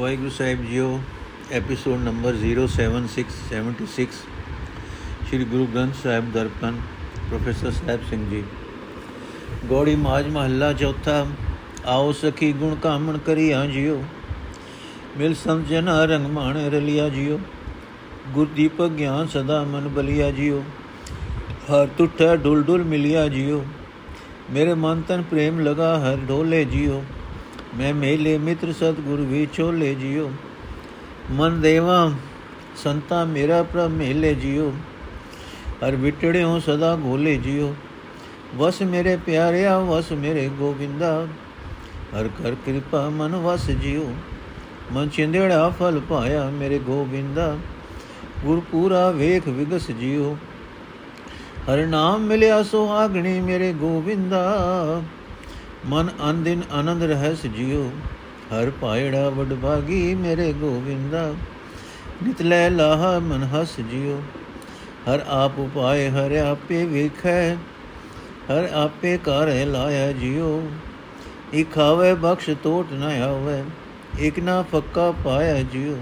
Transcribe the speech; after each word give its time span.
ਵਾਹਿਗੁਰੂ 0.00 0.30
ਸਾਹਿਬ 0.30 0.60
JIO 0.64 0.84
episode 1.52 2.02
number 2.02 2.36
07676 2.42 4.04
Shri 5.30 5.44
Guru 5.44 5.66
Granth 5.74 5.98
Sahib 6.02 6.30
Darpan, 6.32 6.78
professor 7.30 7.74
Sahib 7.78 8.06
Singh 8.10 8.20
ji. 8.30 8.40
Gauri 9.66 9.96
Majh 9.96 10.28
ਮਹੱਲਾ 10.28 10.72
ਚੌਥਾ, 10.74 11.16
ਆਓ 11.86 12.14
ਸਖੀ 12.22 12.50
ਗੁਣ 12.54 12.74
ਕਾਮਣ 12.82 13.18
ਕਰੀਆ 13.26 13.60
ਜਿਓ, 13.66 13.98
ਮਿਲ 15.18 15.34
ਸਮਝਨਾ 15.34 15.98
ਰੰਗ 16.06 16.30
ਮਾਣ 16.30 16.62
ਰਲਿਆ 16.70 17.08
ਜਿਓ 17.10 17.38
ਗੁਰ 18.34 18.48
ਦੀਪਕ 18.56 18.98
ਗਿਆਨ 18.98 19.28
ਸਦਾ 19.28 19.62
ਮਨ 19.66 19.88
ਬਲਿਆ 19.94 20.30
ਜਿਓ, 20.30 20.64
ਹਰ 21.70 21.86
ਟੁੱਟਾ 21.98 22.34
ਡੁਲ 22.38 22.62
ਡੁਲ 22.62 22.84
ਮਿਲਿਆ 22.86 23.28
ਜਿਓ, 23.28 23.64
ਮੇਰੇ 24.50 24.74
ਮਨ 24.80 25.02
ਤਨ 25.08 25.22
ਪ੍ਰੇਮ 25.30 25.60
ਲਗਾ 25.60 25.96
ਹਰ 26.00 26.18
ਢੋਲੇ 26.28 26.64
ਜਿਓ 26.64 27.02
ਮੈਂ 27.78 27.94
ਮੇਲੇ 27.94 28.38
ਮਿੱਤਰ 28.38 28.72
ਸਤਗੁਰ 28.72 29.20
ਵਿਚੋਲੇ 29.20 29.94
ਜਿਓ। 29.94 30.32
ਮਨ 31.30 31.60
ਦੇਵਾ, 31.60 32.12
ਸੰਤਾ 32.76 33.24
ਮੇਰਾ 33.24 33.62
ਪ੍ਰਭ 33.62 33.90
ਮੇਲੇ 33.90 34.34
ਜਿਓ। 34.34 34.74
ਹਰ 35.86 35.96
ਵਿਟੜਿਓ 35.96 36.58
ਸਦਾ 36.58 36.96
ਗੋਲੇ 36.96 37.36
ਜਿਓ। 37.36 37.74
ਵਸ 38.56 38.82
ਮੇਰੇ 38.82 39.16
ਪਿਆਰਿਆ, 39.16 39.78
ਵਸ 39.78 40.12
ਮੇਰੇ 40.12 40.48
ਗੋਬਿੰਦਾ। 40.48 41.26
ਹਰ 42.20 42.28
ਕਰ 42.28 42.54
ਕਿਰਪਾ 42.54 43.08
ਮਨ 43.08 43.36
ਵਸ 43.36 43.70
ਜਿਓ। 43.70 44.14
ਮਨ 44.92 45.08
ਚਿੰਦੜਾ 45.08 45.68
ਫਲ 45.80 46.00
ਪਾਇਆ 46.00 46.50
ਮੇਰੇ 46.50 46.78
ਗੋਬਿੰਦਾ। 46.78 47.58
ਗੁਰ 48.44 48.62
ਪੂਰਾ 48.72 49.10
ਵੇਖ 49.10 49.48
ਵਿਗਸ 49.48 49.90
ਜਿਓ। 49.90 50.36
ਹਰ 51.72 51.86
ਨਾਮ 51.86 52.20
ਮਿਲਿਆ 52.20 52.62
ਸੁਹਾਗਣੀ 52.62 53.40
ਮੇਰੇ 53.40 53.72
ਗੋਬਿੰਦਾ। 53.72 54.56
ਮਨ 55.86 56.08
ਅਨਦਿਨ 56.30 56.62
ਆਨੰਦ 56.72 57.02
ਰਹਿਸ 57.02 57.46
ਜਿਉ। 57.46 57.90
ਹਰ 58.52 58.70
ਪਾਇੜਾ 58.80 59.28
ਵਡਭਾਗੀ 59.28 60.14
ਮੇਰੇ 60.14 60.52
ਗੋਬਿੰਦਾ 60.52 61.34
ਨਿਤ 62.22 62.42
ਲੈ 62.42 62.70
ਲਾਹ 62.70 63.20
ਮਨ 63.20 63.44
ਹਸ 63.44 63.80
ਜਿਉ। 63.80 64.20
ਹਰ 65.08 65.24
ਆਪ 65.28 65.58
ਉਪਾਏ 65.58 66.10
ਹਰ 66.10 66.32
ਆਪੇ 66.32 66.84
ਵੇਖੈ। 66.84 67.54
ਹਰ 68.52 68.68
ਆਪੇ 68.74 69.18
ਕਰੇ 69.18 69.64
ਲਾਇਆ 69.64 70.12
ਜਿਉ। 70.12 70.70
ਇਕ 71.54 71.72
ਖਾਵੇ 71.72 72.14
ਬਖਸ਼ 72.14 72.50
ਟੋਟ 72.62 72.92
ਨ 72.92 73.02
ਆਵੇ। 73.02 73.64
ਇਕ 74.26 74.38
ਨਾ 74.38 74.62
ਫੱਕਾ 74.62 75.12
ਪਾਇਆ 75.24 75.62
ਜਿਉ। 75.62 75.96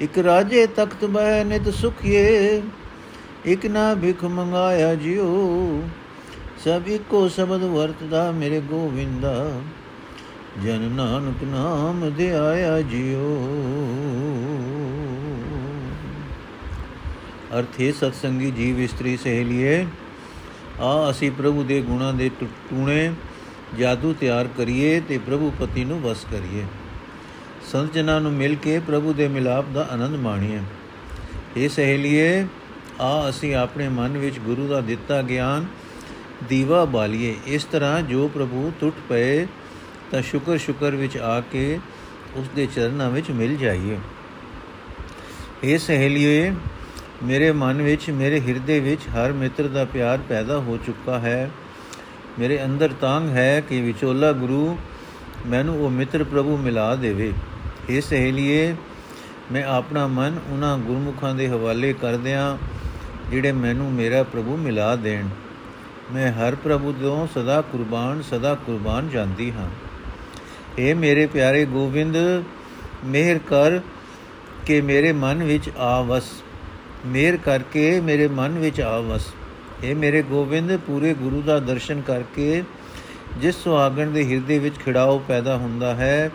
ਇਕ 0.00 0.18
ਰਾਜੇ 0.18 0.66
ਤਖਤ 0.66 1.04
ਬੈ 1.04 1.44
ਨਿਤ 1.44 1.68
ਸੁਖੀਏ। 1.68 2.62
ਇਕ 3.46 3.66
ਨਾ 3.66 3.94
ਭਿਖ 3.94 4.24
ਮੰਗਾਇਆ 4.24 4.94
ਜਿਉ। 4.94 5.82
ਸਭ 6.66 6.88
ਇੱਕੋ 6.88 7.28
ਸ਼ਬਦ 7.28 7.64
ਵਰਤਦਾ 7.64 8.30
ਮੇਰੇ 8.32 8.60
ਗੋਵਿੰਦਾ 8.60 9.32
ਜਨ 10.64 10.80
ਨਾਨਕ 10.92 11.42
ਨਾਮ 11.44 12.00
ਦੇ 12.10 12.30
ਆਇਆ 12.32 12.80
ਜਿਉ 12.82 13.36
ਅਰਥੇ 17.58 17.92
ਸਤਸੰਗੀ 17.92 18.50
ਜੀਵ 18.50 18.80
ਇਸਤਰੀ 18.80 19.16
ਸਹੇਲੀਏ, 19.16 19.86
ਆ 20.80 21.10
ਅਸੀਂ 21.10 21.30
ਪ੍ਰਭੂ 21.30 21.62
ਦੇ 21.62 21.80
ਗੁਣਾਂ 21.82 22.12
ਦੇ 22.14 22.30
ਟੂਣੇ 22.40 23.12
ਜਾਦੂ 23.78 24.12
ਤਿਆਰ 24.12 24.48
ਕਰੀਏ 24.56 25.00
ਤੇ 25.00 25.18
ਪ੍ਰਭੂ 25.18 25.52
ਪਤੀ 25.60 25.84
ਨੂੰ 25.84 26.00
ਵਸ 26.02 26.26
ਕਰੀਏ। 26.32 26.64
ਸੰਤ 27.72 27.92
ਜਨਾਂ 27.92 28.20
ਨੂੰ 28.20 28.32
ਮਿਲ 28.32 28.54
ਕੇ 28.54 28.78
ਪ੍ਰਭੂ 28.78 29.12
ਦੇ 29.12 29.28
ਮਿਲਾਪ 29.28 29.64
ਦਾ 29.74 29.88
ਆਨੰਦ 29.90 30.20
ਮਾਣੀਏ। 30.20 30.60
ਇਹ 31.56 31.68
ਸਹੇਲੀਏ, 31.68 32.46
ਆ 33.00 33.28
ਅਸੀਂ 33.28 33.54
ਆਪਣੇ 33.54 33.88
ਮਨ 33.88 34.18
ਵਿੱਚ 34.18 34.38
ਗੁਰੂ 34.38 34.68
ਦਾ 34.68 34.80
ਦਿੱਤਾ 34.80 35.22
ਗਿਆਨ 35.22 35.66
ਦੀਵਾ 36.48 36.84
ਬਾਲੀਏ। 36.84 37.36
ਇਸ 37.46 37.64
ਤਰ੍ਹਾਂ 37.64 38.02
ਜੋ 38.02 38.28
ਪ੍ਰਭੂ 38.28 38.72
ਟੁੱਟ 38.80 38.96
ਪਏ, 39.08 39.46
ਤਾਂ 40.10 40.22
ਸ਼ੁਕਰ 40.22 40.58
ਸ਼ੁਕਰ 40.58 40.90
ਵਿੱਚ 40.90 41.16
ਆ 41.16 41.40
ਕੇ 41.40 41.78
ਉਸ 42.34 42.48
ਦੇ 42.56 42.68
ਚਰਨਾਂ 42.76 43.10
ਵਿੱਚ 43.10 43.30
ਮਿਲ 43.30 43.56
ਜਾਈਏ। 43.56 43.98
ਇਹ 45.64 45.78
ਸਹੇਲੀਏ, 45.78 46.52
ਮੇਰੇ 47.22 47.52
ਮਨ 47.52 47.82
ਵਿੱਚ, 47.82 48.10
ਮੇਰੇ 48.10 48.40
ਹਿਰਦੇ 48.40 48.80
ਵਿੱਚ 48.80 49.00
ਹਰ 49.02 49.32
ਮਿੱਤਰ 49.32 49.68
ਦਾ 49.68 49.84
ਪਿਆਰ 49.84 50.18
ਪੈਦਾ 50.28 50.58
ਹੋ 50.58 50.78
ਚੁੱਕਾ 50.86 51.18
ਹੈ। 51.18 51.50
ਮੇਰੇ 52.38 52.64
ਅੰਦਰ 52.64 52.88
ਤਾਂਗ 53.00 53.28
ਹੈ 53.28 53.60
ਕਿ 53.60 53.80
ਵਿਚੋਲਾ 53.80 54.32
ਗੁਰੂ 54.32 54.78
ਮੈਨੂੰ 55.46 55.84
ਉਹ 55.84 55.90
ਮਿੱਤਰ 55.90 56.24
ਪ੍ਰਭੂ 56.24 56.56
ਮਿਲਾ 56.56 56.94
ਦੇਵੇ। 56.94 57.32
ਇਹ 57.90 58.00
ਸਹੇਲੀਏ, 58.00 58.74
ਮੈਂ 59.52 59.64
ਆਪਣਾ 59.64 60.06
ਮਨ 60.06 60.38
ਉਹਨਾਂ 60.50 60.78
ਗੁਰਮੁਖਾਂ 60.78 61.34
ਦੇ 61.34 61.48
ਹਵਾਲੇ 61.48 61.92
ਕਰਦਿਆਂ 61.92 62.58
ਜਿਹੜੇ 63.30 63.52
ਮੈਨੂੰ 63.52 63.92
ਮੇਰਾ 63.92 64.22
ਪ੍ਰਭੂ 64.22 64.56
ਮਿਲਾ 64.56 64.96
ਦੇਣ। 64.96 65.26
ਮੈਂ 66.14 66.30
ਹਰ 66.32 66.54
ਪ੍ਰਭੂ 66.54 66.92
ਤੋਂ 66.92 67.26
ਸਦਾ 67.26 67.60
ਕੁਰਬਾਨ 67.60 68.22
ਸਦਾ 68.22 68.54
ਕੁਰਬਾਨ 68.54 69.08
ਜਾਂਦੀ 69.08 69.50
ਹਾਂ। 69.52 69.68
ਏ 70.78 70.94
ਮੇਰੇ 70.94 71.26
ਪਿਆਰੇ 71.26 71.64
ਗੋਬਿੰਦ, 71.64 72.16
ਮਿਹਰ 73.04 73.38
ਕਰ 73.38 73.80
ਕਿ 74.66 74.80
ਮੇਰੇ 74.80 75.12
ਮਨ 75.12 75.42
ਵਿੱਚ 75.42 75.68
ਆ 75.78 76.00
ਵਸ 76.00 76.30
ਮਿਹਰ 77.06 77.36
ਕਰਕੇ 77.36 78.00
ਮੇਰੇ 78.00 78.28
ਮਨ 78.28 78.58
ਵਿੱਚ 78.58 78.80
ਆ 78.80 78.98
ਵਸ 79.00 79.26
ਏ 79.84 79.94
ਮੇਰੇ 79.94 80.22
ਗੋਬਿੰਦ, 80.22 80.76
ਪੂਰੇ 80.76 81.14
ਗੁਰੂ 81.14 81.42
ਦਾ 81.42 81.58
ਦਰਸ਼ਨ 81.60 82.00
ਕਰਕੇ 82.00 82.62
ਜਿਸ 83.40 83.56
ਸੁਹਾਗਣ 83.56 84.10
ਦੇ 84.10 84.24
ਹਿਰਦੇ 84.24 84.58
ਵਿੱਚ 84.58 84.76
ਖਿੜਾਓ 84.76 85.18
ਪੈਦਾ 85.28 85.56
ਹੁੰਦਾ 85.56 85.94
ਹੈ, 85.94 86.30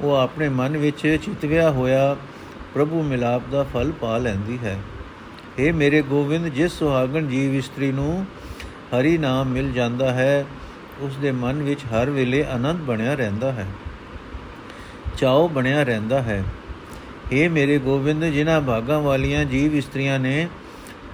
ਉਹ 0.00 0.14
ਆਪਣੇ 0.14 0.48
ਮਨ 0.48 0.76
ਵਿੱਚ 0.76 1.06
ਚਿਤਵਿਆ 1.24 1.70
ਹੋਇਆ 1.70 2.16
ਪ੍ਰਭੂ 2.74 3.02
ਮਿਲਾਪ 3.02 3.42
ਦਾ 3.50 3.62
ਫਲ 3.62 3.92
ਪਾ 3.92 4.16
ਲੈਂਦੀ 4.18 4.58
ਹੈ। 4.64 4.78
ਏ 5.60 5.72
ਮੇਰੇ 5.72 6.02
ਗੋਬਿੰਦ, 6.02 6.46
ਜਿਸ 6.46 6.72
ਸੁਹਾਗਣ 6.72 7.26
ਜੀਵ 7.26 7.54
ਇਸਤਰੀ 7.54 7.92
ਨੂੰ 7.92 8.26
ਹਰੀ 8.98 9.18
ਨਾਮ 9.18 9.48
ਮਿਲ 9.48 9.72
ਜਾਂਦਾ 9.72 10.12
ਹੈ 10.12 10.44
ਉਸ 11.00 11.16
ਦੇ 11.16 11.32
ਮਨ 11.32 11.62
ਵਿੱਚ 11.62 11.80
ਹਰ 11.84 12.10
ਵੇਲੇ 12.10 12.44
ਆਨੰਦ 12.44 12.80
ਬਣਿਆ 12.80 13.14
ਰਹਿੰਦਾ 13.14 13.52
ਹੈ। 13.52 13.66
ਚਾਉ 15.18 15.48
ਬਣਿਆ 15.48 15.82
ਰਹਿੰਦਾ 15.82 16.22
ਹੈ। 16.22 16.44
ਏ 17.32 17.48
ਮੇਰੇ 17.48 17.78
ਗੋਬਿੰਦ, 17.78 18.24
ਜਿਨ੍ਹਾਂ 18.24 18.60
ਭਾਗਾਂ 18.60 19.00
ਵਾਲੀਆਂ 19.00 19.44
ਜੀਵ 19.44 19.74
ਇਸਤਰੀਆਂ 19.74 20.18
ਨੇ 20.18 20.48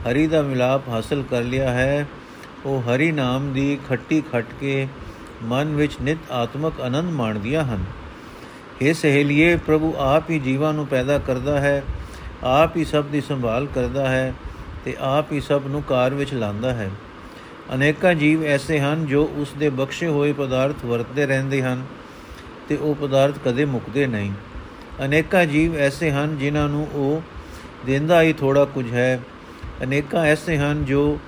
ਹਰੀ 0.08 0.26
ਦਾ 0.26 0.42
ਮਿਲਾਪ 0.42 0.88
ਹਾਸਲ 0.88 1.22
ਕਰ 1.30 1.42
ਲਿਆ 1.42 1.70
ਹੈ, 1.70 2.06
ਉਹ 2.64 2.82
ਹਰੀ 2.82 3.12
ਨਾਮ 3.12 3.52
ਦੀ 3.52 3.78
ਖੱਟੀ 3.88 4.20
ਖੱਟ 4.20 4.46
ਕੇ 4.60 4.88
ਮਨ 5.42 5.74
ਵਿੱਚ 5.74 5.92
ਨਿਤ 6.02 6.18
ਆਤਮਕ 6.30 6.80
ਆਨੰਦ 6.80 7.10
ਮਾਣਦੀਆਂ 7.10 7.64
ਹਨ। 7.64 7.84
ਇਹ 8.82 8.94
ਸਹੇਲੀਏ, 8.94 9.56
ਪ੍ਰਭੂ 9.56 9.94
ਆਪ 9.98 10.30
ਹੀ 10.30 10.38
ਜੀਵਾਂ 10.38 10.72
ਨੂੰ 10.72 10.86
ਪੈਦਾ 10.86 11.18
ਕਰਦਾ 11.18 11.60
ਹੈ, 11.60 11.82
ਆਪ 12.44 12.76
ਹੀ 12.76 12.84
ਸਭ 12.84 13.04
ਦੀ 13.04 13.20
ਸੰਭਾਲ 13.20 13.66
ਕਰਦਾ 13.66 14.08
ਹੈ 14.08 14.34
ਤੇ 14.84 14.96
ਆਪ 15.00 15.32
ਹੀ 15.32 15.40
ਸਭ 15.40 15.62
ਨੂੰ 15.66 15.82
ਕਾਰ 15.82 16.14
ਵਿੱਚ 16.14 16.34
ਲਾਂਦਾ 16.34 16.74
ਹੈ। 16.74 16.90
ਅਨੇਕਾਂ 17.74 18.14
ਜੀਵ 18.14 18.44
ਐਸੇ 18.44 18.80
ਹਨ 18.80 19.06
ਜੋ 19.06 19.30
ਉਸ 19.36 19.52
ਦੇ 19.58 19.70
ਬਖਸ਼ੇ 19.70 20.06
ਹੋਏ 20.06 20.32
ਪਦਾਰਥ 20.32 20.84
ਵਰਤਦੇ 20.84 21.26
ਰਹਿੰਦੇ 21.26 21.62
ਹਨ 21.62 21.86
ਤੇ 22.68 22.76
ਉਹ 22.76 22.94
ਪਦਾਰਥ 22.94 23.34
ਕਦੇ 23.44 23.64
ਮੁੱਕਦੇ 23.64 24.06
ਨਹੀਂ। 24.06 24.32
ਅਨੇਕਾਂ 25.04 25.46
ਜੀਵ 25.46 25.76
ਐਸੇ 25.76 26.10
ਹਨ 26.10 26.38
ਜਿਨ੍ਹਾਂ 26.38 26.68
ਨੂੰ 26.68 26.88
ਉਹ 26.92 27.22
ਦਿੰਦਾ 27.86 28.22
ਹੀ 28.22 28.32
ਥੋੜਾ 28.32 28.64
ਕੁਝ 28.64 28.92
ਹੈ। 28.92 29.20
ਅਨੇਕਾਂ 29.82 30.24
ਐਸੇ 30.24 30.56
ਹਨ 30.58 30.84
ਜੋ 30.84 31.18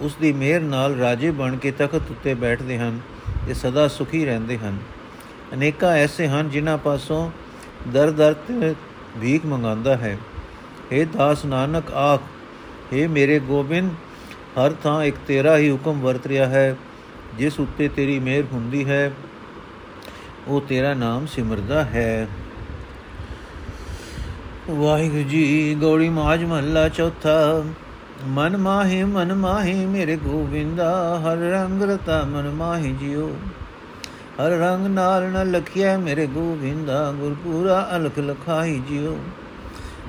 ਉਸ 0.00 0.16
ਦੀ 0.20 0.32
ਮਿਹਰ 0.32 0.60
ਨਾਲ 0.60 0.94
ਰਾਜੇ 0.94 1.30
ਬਣ 1.30 1.56
ਕੇ 1.56 1.70
ਤਖਤ 1.70 2.10
ਉੱਤੇ 2.10 2.34
ਬੈਠਦੇ 2.34 2.78
ਹਨ 2.78 3.00
ਤੇ 3.46 3.54
ਸਦਾ 3.54 3.88
ਸੁਖੀ 3.88 4.24
ਰਹਿੰਦੇ 4.24 4.58
ਹਨ। 4.58 4.78
ਅਨੇਕਾਂ 5.54 5.92
ਐਸੇ 5.92 6.28
ਹਨ 6.28 6.50
ਜਿਨ੍ਹਾਂ 6.50 6.78
ਪਾਸੋਂ 6.78 7.30
ਦਰ 7.88 8.10
ਦਰ 8.10 8.32
ਤੇ 8.32 8.74
ਭੀਖ 9.20 9.46
ਮੰਗਾਉਂਦਾ 9.46 9.96
ਹੈ। 9.96 10.18
हे 10.92 11.08
ਦਾਸ 11.16 11.44
ਨਾਨਕ 11.44 11.90
ਆਖ 11.90 12.20
हे 12.92 13.08
ਮੇਰੇ 13.08 13.38
ਗੋਬਿੰਦ 13.38 13.90
ਹਰ 14.58 14.72
ਥਾਂ 14.72 15.04
ਇੱਕ 15.04 15.16
ਤੇਰਾ 15.26 15.56
ਹੀ 15.58 15.70
ਹੁਕਮ 15.70 16.00
ਵਰਤ 16.00 16.26
ਰਿਹਾ 16.26 16.46
ਹੈ, 16.46 16.76
ਜਿਸ 17.38 17.60
ਉੱਤੇ 17.60 17.88
ਤੇਰੀ 17.88 18.18
ਮਿਹਰ 18.18 18.44
ਹੁੰਦੀ 18.52 18.84
ਹੈ, 18.84 19.12
ਉਹ 20.48 20.60
ਤੇਰਾ 20.60 20.94
ਨਾਮ 20.94 21.26
ਸਿਮਰਦਾ 21.26 21.84
ਹੈ। 21.84 22.28
ਵਾਹਿਗੁਰੂ 24.70 25.22
ਜੀ 25.22 25.76
ਗੋੜੀ 25.80 26.08
ਮਾਜ 26.08 26.44
ਮਹੱਲਾ 26.44 26.88
ਚੌਥਾ, 26.88 27.64
ਮਨ 28.26 28.56
ਮਾਹੀ 28.56 29.02
ਮਨ 29.04 29.34
ਮਾਹੀ 29.34 29.86
ਮੇਰੇ 29.86 30.16
ਗੋਬਿੰਦਾ, 30.16 31.20
ਹਰ 31.20 31.36
ਰੰਗ 31.36 31.82
ਰਤਾ 31.82 32.22
ਮਨ 32.24 32.50
ਮਾਹੀ 32.50 32.92
ਜਿਉ। 32.92 33.30
ਹਰ 34.40 34.50
ਰੰਗ 34.50 34.86
ਨਾਲ 34.86 35.24
ਨ 35.24 35.50
ਲਖਿਆ 35.50 35.98
ਮੇਰੇ 35.98 36.26
ਗੋਬਿੰਦਾ, 36.26 37.12
ਗੁਰਪੂਰਾ 37.12 37.88
ਅਲਖ 37.96 38.18
ਲਖਾਈ 38.18 38.82
ਜਿਉ। 38.88 39.18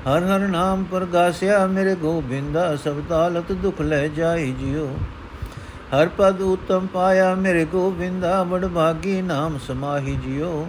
ਹਰ 0.06 0.24
ਹਰ 0.24 0.40
ਨਾਮ 0.40 0.84
ਪ੍ਰਗਾਸਿਆ, 0.84 1.66
ਮੇਰੇ 1.66 1.94
ਗੋਬਿੰਦਾ, 1.94 2.76
ਸਭ 2.76 2.94
ਤਾਲਤ 3.08 3.52
ਦੁਖ 3.52 3.80
ਲੈ 3.80 4.08
ਜਾਈ 4.08 4.52
ਜਿਉ। 4.52 4.96
ਹਰ 5.94 6.08
ਪਦ 6.08 6.40
ਉਤਮ 6.40 6.86
ਪਾਇਆ, 6.86 7.34
ਮੇਰੇ 7.34 7.64
ਗੋਬਿੰਦਾ 7.64 8.44
ਬੜ 8.44 8.66
ਭਾਗੀ 8.66 9.22
ਨਾਮ 9.22 9.58
ਸਮਾਹੀ 9.58 10.18
ਜਿਉ। 10.26 10.66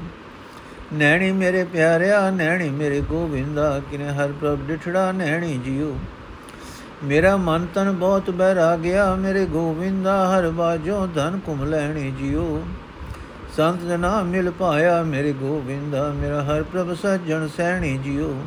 ਨੈਣੀ 0.94 1.32
ਮੇਰੇ 1.32 1.64
ਪਿਆਰਿਆ, 1.64 2.30
ਨੈਣੀ 2.30 2.70
ਮੇਰੇ 2.70 3.02
ਗੋਬਿੰਦਾ, 3.02 3.82
ਕਿਨੇ 3.92 4.10
ਹਰ 4.10 4.32
ਪ੍ਰਭ 4.32 4.60
ਡਿਠੜਾ 4.68 5.12
ਨੈਣੀ 5.12 5.58
ਜਿਉ। 5.66 5.96
ਮੇਰਾ 7.04 7.38
ਮਨ 7.38 7.68
ਤਨ 7.74 7.92
ਬਹੁਤ 7.92 8.30
ਬਹਿਰਾ 8.30 8.76
ਗਿਆ, 8.78 9.16
ਮੇਰੇ 9.16 9.46
ਗੋਬਿੰਦਾ, 9.46 10.38
ਹਰ 10.38 10.50
ਬਾਜੋ 10.50 11.08
ਧਨ 11.16 11.40
ਕੁਮ 11.46 11.64
ਲੈਣੀ 11.64 12.12
ਜਿਉ। 12.12 12.64
ਸੰਤ 13.58 13.82
ਜਨਾ 13.82 14.22
ਮਿਲ 14.22 14.52
ਪਾਇਆ, 14.52 15.04
ਮੇਰੇ 15.04 15.34
ਗੋਬਿੰਦਾ, 15.34 16.10
ਮੇਰਾ 16.10 16.44
ਹਰ 16.44 16.64
ਪ੍ਰਭ 16.64 16.94
ਸਜਣ 16.94 17.48
ਸਹਿਣੀ 17.48 17.98
ਜਿਉ। 17.98 18.42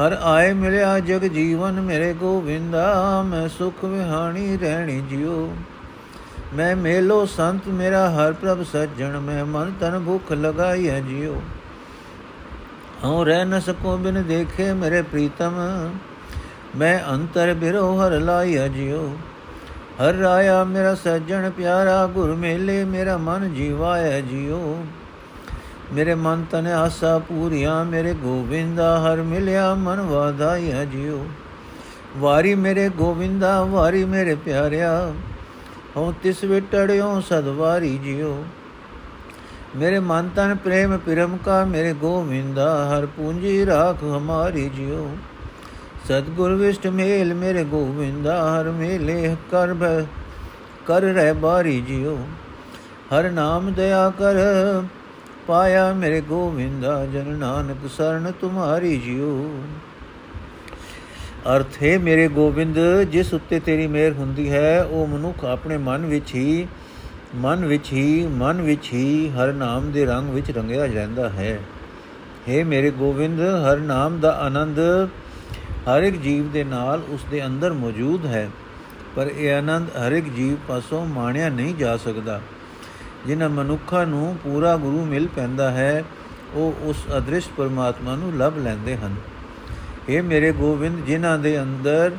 ਹਰ 0.00 0.16
ਆਏ 0.22 0.52
ਮਿਲਿਆ 0.52 0.98
ਜਗ 1.00 1.24
ਜੀਵਨ 1.24 1.80
ਮੇਰੇ 1.80 2.12
ਗੋਵਿੰਦਾ 2.12 3.22
ਮੈਂ 3.22 3.48
ਸੁਖ 3.48 3.84
ਵਿਹਾਣੀ 3.84 4.56
ਰਹਿਣੀ 4.56 5.00
ਜਿਉ 5.00 5.48
ਮੈਂ 6.54 6.74
ਮੇਲੋ 6.76 7.24
ਸੰਤ 7.26 7.68
ਮੇਰਾ 7.70 8.08
ਹਰ 8.10 8.32
ਪ੍ਰਭ 8.32 8.62
ਸੱਜਣ 8.62 9.18
ਮੈਂ 9.20 9.44
ਮਨ 9.44 9.72
ਤਨ 9.80 9.98
ਭੁਖ 9.98 10.32
ਲਗਾਈਐ 10.32 11.00
ਜਿਉ 11.00 11.40
ਹਉ 13.04 13.24
ਰਹਿ 13.24 13.44
ਨ 13.44 13.60
ਸਕੋ 13.60 13.96
ਬਿਨ 13.96 14.22
ਦੇਖੇ 14.22 14.72
ਮੇਰੇ 14.72 15.02
ਪ੍ਰੀਤਮ 15.02 15.60
ਮੈਂ 16.76 16.98
ਅੰਤਰ 17.12 17.54
ਬਿਰੋ 17.54 17.86
ਹਰ 17.98 18.18
ਲਾਇਆ 18.20 18.66
ਜਿਉ 18.68 19.08
ਹਰ 20.00 20.14
ਰਾਇਆ 20.14 20.62
ਮੇਰਾ 20.64 20.94
ਸੱਜਣ 20.94 21.50
ਪਿਆਰਾ 21.50 22.06
ਗੁਰ 22.06 22.34
ਮੇਲੇ 22.34 22.82
ਮੇਰਾ 22.84 23.16
ਮਨ 23.16 23.52
ਜੀਵਾਇਆ 23.54 24.20
ਜਿਉ 24.20 24.76
ਮੇਰੇ 25.92 26.14
ਮਨ 26.14 26.44
ਤਨ 26.50 26.66
ਆਸਾ 26.66 27.18
ਪੂਰੀਆਂ, 27.18 27.84
ਮੇਰੇ 27.84 28.14
ਗੋਬਿੰਦਾ 28.14 28.98
ਹਰ 29.00 29.22
ਮਿਲਿਆ, 29.22 29.74
ਮਨ 29.74 30.00
ਵਾਧਾਇਆ 30.00 30.84
ਜਿਉ। 30.84 31.26
ਵਾਰੀ 32.16 32.54
ਮੇਰੇ 32.54 32.88
ਗੋਬਿੰਦਾ 32.88 33.64
ਵਾਰੀ 33.64 34.04
ਮੇਰੇ 34.04 34.34
ਪਿਆਰਿਆ, 34.34 35.12
ਹਉ 35.96 36.12
ਤਿਸ 36.22 36.44
ਵਿਟੜਿਓ 36.44 37.20
ਸਦਵਾਰੀ 37.20 37.98
ਜਿਉ। 37.98 38.44
ਮੇਰੇ 39.76 39.98
ਮਨ 39.98 40.28
ਤਨ 40.36 40.54
ਪ੍ਰੇਮ 40.54 40.98
ਪਿਰਮ 40.98 41.36
ਕਾ, 41.36 41.64
ਮੇਰੇ 41.64 41.92
ਗੋਵਿੰਦਾ 41.92 42.66
ਹਰ 42.88 43.06
ਪੂੰਜੀ 43.06 43.66
ਰਾਖ 43.66 44.04
ਹਮਾਰੀ 44.04 44.68
ਜਿਉ। 44.68 45.16
ਸਤਗੁਰ 46.04 46.54
ਵਿਸ਼ਟ 46.54 46.86
ਮੇਲ, 46.86 47.34
ਮੇਰੇ 47.34 47.64
ਗੋਵਿੰਦਾ 47.64 48.36
ਹਰ 48.50 48.70
ਮੇਲੇ 48.70 49.36
ਕਰ 49.50 49.74
ਕਰ 50.86 51.00
ਰਹਿ 51.00 51.32
ਬਾਰੀ 51.32 51.80
ਜਿਉ। 51.80 52.18
ਹਰ 53.12 53.30
ਨਾਮ 53.30 53.72
ਦਇਆ 53.72 54.10
ਕਰ 54.10 54.34
ਪਾਇਆ 55.46 55.92
ਮੇਰੇ 55.92 56.20
ਗੋਵਿੰਦਾ, 56.20 57.04
ਜਨ 57.06 57.28
ਨਾਨਕ 57.36 57.88
ਸਰਣ 57.90 58.30
ਤੁਮਾਰੀ 58.30 58.96
ਜਿਉ। 58.96 59.50
ਅਰਥ 61.56 61.82
ਹੈ, 61.82 61.98
ਮੇਰੇ 61.98 62.28
ਗੋਬਿੰਦ 62.28 62.78
ਜਿਸ 63.02 63.32
ਉੱਤੇ 63.34 63.60
ਤੇਰੀ 63.60 63.86
ਮਿਹਰ 63.86 64.12
ਹੁੰਦੀ 64.12 64.50
ਹੈ, 64.50 64.82
ਉਹ 64.82 65.06
ਮਨੁੱਖ 65.06 65.44
ਆਪਣੇ 65.44 65.76
ਮਨ 65.76 66.06
ਵਿੱਚ 66.06 66.34
ਹੀ, 66.34 66.66
ਮਨ 67.34 67.64
ਵਿੱਚ 67.64 67.92
ਹੀ, 67.92 68.26
ਮਨ 68.26 68.62
ਵਿੱਚ 68.62 68.92
ਹੀ 68.92 69.30
ਹਰ 69.30 69.52
ਨਾਮ 69.52 69.90
ਦੇ 69.92 70.04
ਰੰਗ 70.04 70.30
ਵਿੱਚ 70.30 70.50
ਰੰਗਿਆ 70.50 70.86
ਰਹਿੰਦਾ 70.86 71.28
ਹੈ। 71.28 71.58
हे 72.48 72.64
ਮੇਰੇ 72.66 72.90
ਗੋਬਿੰਦ 72.90 73.40
ਹਰ 73.40 73.78
ਨਾਮ 73.78 74.18
ਦਾ 74.20 74.30
ਆਨੰਦ 74.38 74.80
ਹਰ 75.88 76.02
ਇੱਕ 76.02 76.16
ਜੀਵ 76.16 76.50
ਦੇ 76.50 76.64
ਨਾਲ 76.64 77.02
ਉਸ 77.08 77.24
ਦੇ 77.30 77.44
ਅੰਦਰ 77.46 77.72
ਮੌਜੂਦ 77.72 78.26
ਹੈ, 78.26 78.48
ਪਰ 79.16 79.26
ਇਹ 79.26 79.54
ਆਨੰਦ 79.54 79.88
ਹਰ 79.98 80.12
ਇੱਕ 80.12 80.28
ਜੀਵ 80.28 80.56
ਪਾਸੋਂ 80.68 81.06
ਮਾਣਿਆ 81.06 81.48
ਨਹੀਂ 81.48 81.74
ਜਾ 81.74 81.96
ਸਕਦਾ। 81.96 82.40
ਜਿਨ੍ਹਾਂ 83.26 83.48
ਮਨੁੱਖਾਂ 83.48 84.06
ਨੂੰ 84.06 84.36
ਪੂਰਾ 84.44 84.76
ਗੁਰੂ 84.76 85.04
ਮਿਲ 85.04 85.28
ਪੈਂਦਾ 85.36 85.70
ਹੈ, 85.70 86.04
ਉਹ 86.54 86.74
ਉਸ 86.82 86.96
ਅਦ੍ਰਿਸ਼ 87.16 87.48
ਪਰਮਾਤਮਾ 87.56 88.16
ਨੂੰ 88.16 88.36
ਲਭ 88.36 88.58
ਲੈਂਦੇ 88.58 88.96
ਹਨ। 88.96 89.14
ਇਹ 90.08 90.22
ਮੇਰੇ 90.22 90.52
ਗੋਬਿੰਦ, 90.52 91.04
ਜਿਨ੍ਹਾਂ 91.04 91.38
ਦੇ 91.38 91.62
ਅੰਦਰ 91.62 92.16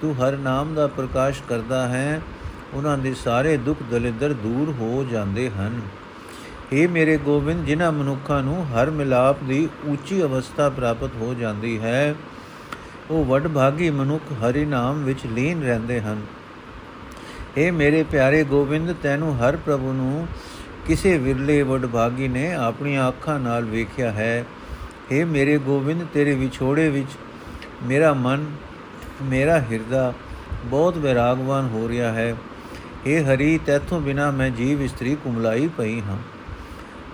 ਤੂੰ 0.00 0.14
ਹਰ 0.14 0.36
ਨਾਮ 0.36 0.74
ਦਾ 0.74 0.86
ਪ੍ਰਕਾਸ਼ 0.86 1.42
ਕਰਦਾ 1.48 1.88
ਹੈ, 1.88 2.20
ਉਹਨਾਂ 2.74 2.98
ਦੇ 2.98 3.14
ਸਾਰੇ 3.14 3.56
ਦੁੱਖ 3.56 3.78
ਦਲਿੱਦਰ 3.90 4.32
ਦੂਰ 4.32 4.74
ਹੋ 4.80 5.06
ਜਾਂਦੇ 5.12 5.50
ਹਨ। 5.50 5.80
ਇਹ 6.72 6.88
ਮੇਰੇ 6.88 7.16
ਗੋਬਿੰਦ, 7.16 7.64
ਜਿਨ੍ਹਾਂ 7.64 7.92
ਮਨੁੱਖਾਂ 7.92 8.42
ਨੂੰ 8.42 8.66
ਹਰ 8.66 8.90
ਮਿਲਾਪ 8.90 9.42
ਦੀ 9.42 9.68
ਉੱਚੀ 9.84 10.22
ਅਵਸਥਾ 10.22 10.68
ਪ੍ਰਾਪਤ 10.70 11.10
ਹੋ 11.20 11.34
ਜਾਂਦੀ 11.34 11.78
ਹੈ, 11.78 12.14
ਉਹ 13.10 13.24
ਵੱਡ 13.24 13.48
ਭਾਗੀ 13.48 13.90
ਮਨੁੱਖ 13.90 14.32
ਹਰੀ 14.32 14.64
ਨਾਮ 14.64 15.04
ਵਿੱਚ 15.04 15.26
ਲੀਨ 15.26 15.62
ਰਹਿੰਦੇ 15.62 16.00
ਹਨ। 16.00 16.20
ਇਹ 17.56 17.72
ਮੇਰੇ 17.72 18.02
ਪਿਆਰੇ 18.02 18.44
ਗੋਬਿੰਦ, 18.44 18.94
ਤੈਨੂੰ 19.02 19.36
ਹਰ 19.38 19.56
ਪ੍ਰਭੂ 19.56 19.92
ਨੂੰ 19.92 20.26
ਕਿਸੇ 20.86 21.18
ਵਿਰਲੇ 21.18 21.62
ਵੱਡ 21.62 21.86
ਭਾਗੀ 21.86 22.28
ਨੇ 22.28 22.52
ਆਪਣੀਆਂ 22.54 23.08
ਅੱਖਾਂ 23.08 23.40
ਨਾਲ 23.40 23.64
ਵੇਖਿਆ 23.64 24.10
ਹੈ। 24.10 24.44
ਇਹ 25.10 25.26
ਮੇਰੇ 25.26 25.58
ਗੋਬਿੰਦ, 25.58 26.06
ਤੇਰੇ 26.14 26.34
ਵਿਛੋੜੇ 26.34 26.88
ਵਿੱਚ 26.88 27.10
ਮੇਰਾ 27.82 28.12
ਮਨ, 28.14 28.46
ਮੇਰਾ 29.22 29.60
ਹਿਰਦਾ 29.60 30.12
ਬਹੁਤ 30.64 30.96
ਵਿਰਾਗਵਾਨ 30.96 31.68
ਹੋ 31.68 31.88
ਰਿਹਾ 31.88 32.12
ਹੈ। 32.12 32.34
हे 33.06 33.24
ਹਰੀ, 33.24 33.58
ਤੇਥੋਂ 33.66 34.00
ਬਿਨਾ 34.00 34.30
ਮੈਂ 34.30 34.50
ਜੀਵ 34.50 34.82
ਇਸਤਰੀ 34.82 35.14
ਕੁਮਲਾਈ 35.14 35.68
ਪਈ 35.68 36.00
ਹਾਂ। 36.00 36.18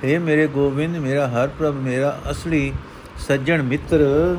हे 0.04 0.20
ਮੇਰੇ 0.20 0.46
ਗੋਬਿੰਦ, 0.46 0.96
ਮੇਰਾ 0.96 1.28
ਹਰ 1.28 1.48
ਪ੍ਰਭ, 1.48 1.74
ਮੇਰਾ 1.74 2.20
ਅਸਲੀ 2.30 2.72
ਸੱਜਣ 3.18 3.62
ਮਿੱਤਰ 3.62 4.36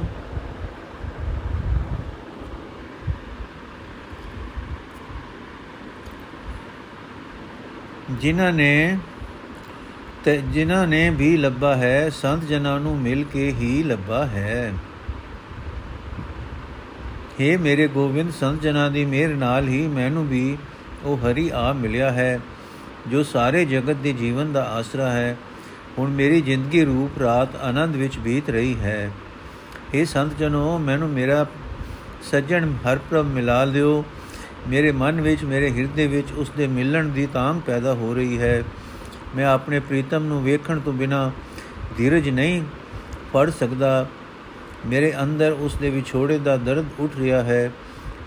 ਜਿਨ੍ਹਾਂ 8.21 8.51
ਨੇ 8.53 8.97
ਤੇ 10.25 10.37
ਜਿਨ੍ਹਾਂ 10.47 10.87
ਨੇ 10.87 11.09
ਵੀ 11.09 11.37
ਲੱਭਾ 11.37 11.75
ਹੈ, 11.75 12.09
ਸੰਤ 12.09 12.43
ਜਨਾਂ 12.43 12.79
ਨੂੰ 12.79 12.97
ਮਿਲ 12.97 13.23
ਕੇ 13.23 13.51
ਹੀ 13.51 13.83
ਲੱਭਾ 13.83 14.25
ਹੈ। 14.25 14.73
हे 17.39 17.59
ਮੇਰੇ 17.59 17.87
ਗੋਬਿੰਦ, 17.87 18.31
ਸੰਤ 18.31 18.61
ਜਨਾਂ 18.61 18.89
ਦੀ 18.91 19.05
ਮਿਹਰ 19.05 19.33
ਨਾਲ 19.35 19.67
ਹੀ 19.67 19.87
ਮੈਨੂੰ 19.87 20.27
ਵੀ 20.27 20.57
ਉਹ 21.03 21.17
ਹਰੀ 21.17 21.49
ਆ 21.53 21.71
ਮਿਲਿਆ 21.73 22.11
ਹੈ, 22.11 22.39
ਜੋ 23.07 23.23
ਸਾਰੇ 23.23 23.65
ਜਗਤ 23.65 23.95
ਦੇ 23.95 24.13
ਜੀਵਨ 24.13 24.51
ਦਾ 24.51 24.63
ਆਸਰਾ 24.63 25.11
ਹੈ। 25.11 25.37
ਹੁਣ 25.97 26.09
ਮੇਰੀ 26.09 26.41
ਜ਼ਿੰਦਗੀ 26.41 26.83
ਰੂਪ 26.85 27.19
ਰਾਤ 27.19 27.55
ਆਨੰਦ 27.55 27.95
ਵਿੱਚ 27.95 28.17
ਬੀਤ 28.17 28.49
ਰਹੀ 28.49 28.75
ਹੈ। 28.79 29.11
ਇਹ 29.93 30.05
ਸੰਤ 30.05 30.37
ਜਨੋ, 30.37 30.77
ਮੈਨੂੰ 30.77 31.09
ਮੇਰਾ 31.09 31.45
ਸੱਜਣ 32.31 32.71
ਹਰ 32.85 32.99
ਪ੍ਰਭ 33.09 33.25
ਮਿਲਾ 33.25 33.63
ਲਿਓ 33.65 34.03
ਮੇਰੇ 34.67 34.91
ਮਨ 34.91 35.21
ਵਿੱਚ, 35.21 35.43
ਮੇਰੇ 35.43 35.71
ਹਿਰਦੇ 35.71 36.07
ਵਿੱਚ 36.07 36.31
ਉਸ 36.31 36.51
ਦੇ 36.57 36.67
ਮਿਲਣ 36.67 37.05
ਦੀ 37.05 37.25
ਤਾਂਗ 37.25 37.55
ਪੈਦਾ 37.57 37.93
ਹੋ 37.93 38.13
ਰਹੀ 38.13 38.41
ਹੈ। 38.41 38.63
ਮੈਂ 39.35 39.45
ਆਪਣੇ 39.45 39.79
ਪ੍ਰੀਤਮ 39.79 40.23
ਨੂੰ 40.23 40.43
ਵੇਖਣ 40.43 40.79
ਤੋਂ 40.79 40.93
ਬਿਨਾ 40.93 41.31
ਧੀਰਜ 41.97 42.29
ਨਹੀਂ 42.29 42.61
ਫੜ 43.33 43.49
ਸਕਦਾ। 43.49 44.07
ਮੇਰੇ 44.85 45.13
ਅੰਦਰ 45.23 45.51
ਉਸ 45.51 45.75
ਦੇ 45.75 45.89
ਵਿਛੋੜੇ 45.89 46.37
ਦਾ 46.37 46.57
ਦਰਦ 46.57 46.85
ਉੱਠ 46.99 47.11
ਰਿਹਾ 47.19 47.43
ਹੈ। 47.43 47.71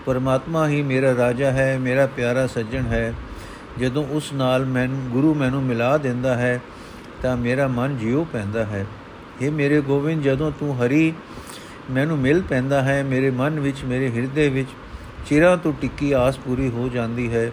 ਪਰਮਾਤਮਾ 0.05 0.67
ਹੀ 0.67 0.81
ਮੇਰਾ 0.81 1.15
ਰਾਜਾ 1.17 1.51
ਹੈ, 1.51 1.77
ਮੇਰਾ 1.79 2.07
ਪਿਆਰਾ 2.07 2.47
ਸੱਜਣ 2.47 2.81
ਹੈ। 2.81 3.13
ਜਦੋਂ 3.79 4.05
ਉਸ 4.07 4.33
ਨਾਲ 4.33 4.65
ਮੈਨੂੰ, 4.65 5.09
ਗੁਰੂ 5.09 5.33
ਮੈਨੂੰ 5.33 5.63
ਮਿਲਾ 5.63 5.97
ਦਿੰਦਾ 5.97 6.35
ਹੈ, 6.35 6.61
ਤਾਂ 7.21 7.37
ਮੇਰਾ 7.37 7.67
ਮਨ 7.67 7.97
ਜਿਉ 7.97 8.25
ਪੈਂਦਾ 8.33 8.65
ਹੈ। 8.65 8.85
ਇਹ 9.41 9.51
ਮੇਰੇ 9.51 9.81
ਗੋਬਿੰਦ, 9.81 10.23
ਜਦੋਂ 10.23 10.51
ਤੂੰ 10.51 10.85
ਹਰੀ 10.85 11.13
ਮੈਨੂੰ 11.91 12.17
ਮਿਲ 12.17 12.41
ਪੈਂਦਾ 12.41 12.81
ਹੈ, 12.81 13.03
ਮੇਰੇ 13.03 13.31
ਮਨ 13.31 13.59
ਵਿੱਚ, 13.59 13.83
ਮੇਰੇ 13.83 14.11
ਹਿਰਦੇ 14.11 14.49
ਵਿੱਚ 14.49 14.69
ਚਿਰਾਂ 15.26 15.56
ਤੋਂ 15.56 15.72
ਟਿੱਕੀ 15.72 16.12
ਆਸ 16.12 16.38
ਪੂਰੀ 16.38 16.68
ਹੋ 16.68 16.88
ਜਾਂਦੀ 16.88 17.32
ਹੈ 17.32 17.50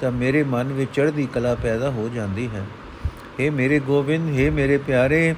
ਤਾਂ 0.00 0.10
ਮੇਰੇ 0.12 0.42
ਮਨ 0.44 0.72
ਵਿੱਚ 0.72 0.90
ਚੜ੍ਹਦੀ 0.92 1.26
ਕਲਾ 1.34 1.54
ਪੈਦਾ 1.54 1.90
ਹੋ 1.90 2.08
ਜਾਂਦੀ 2.08 2.48
ਹੈ 2.48 2.64
हे 3.40 3.50
ਮੇਰੇ 3.52 3.78
ਗੋਬਿੰਦ 3.80 4.28
हे 4.30 4.50
ਮੇਰੇ 4.52 4.76
ਪਿਆਰੇ 4.78 5.34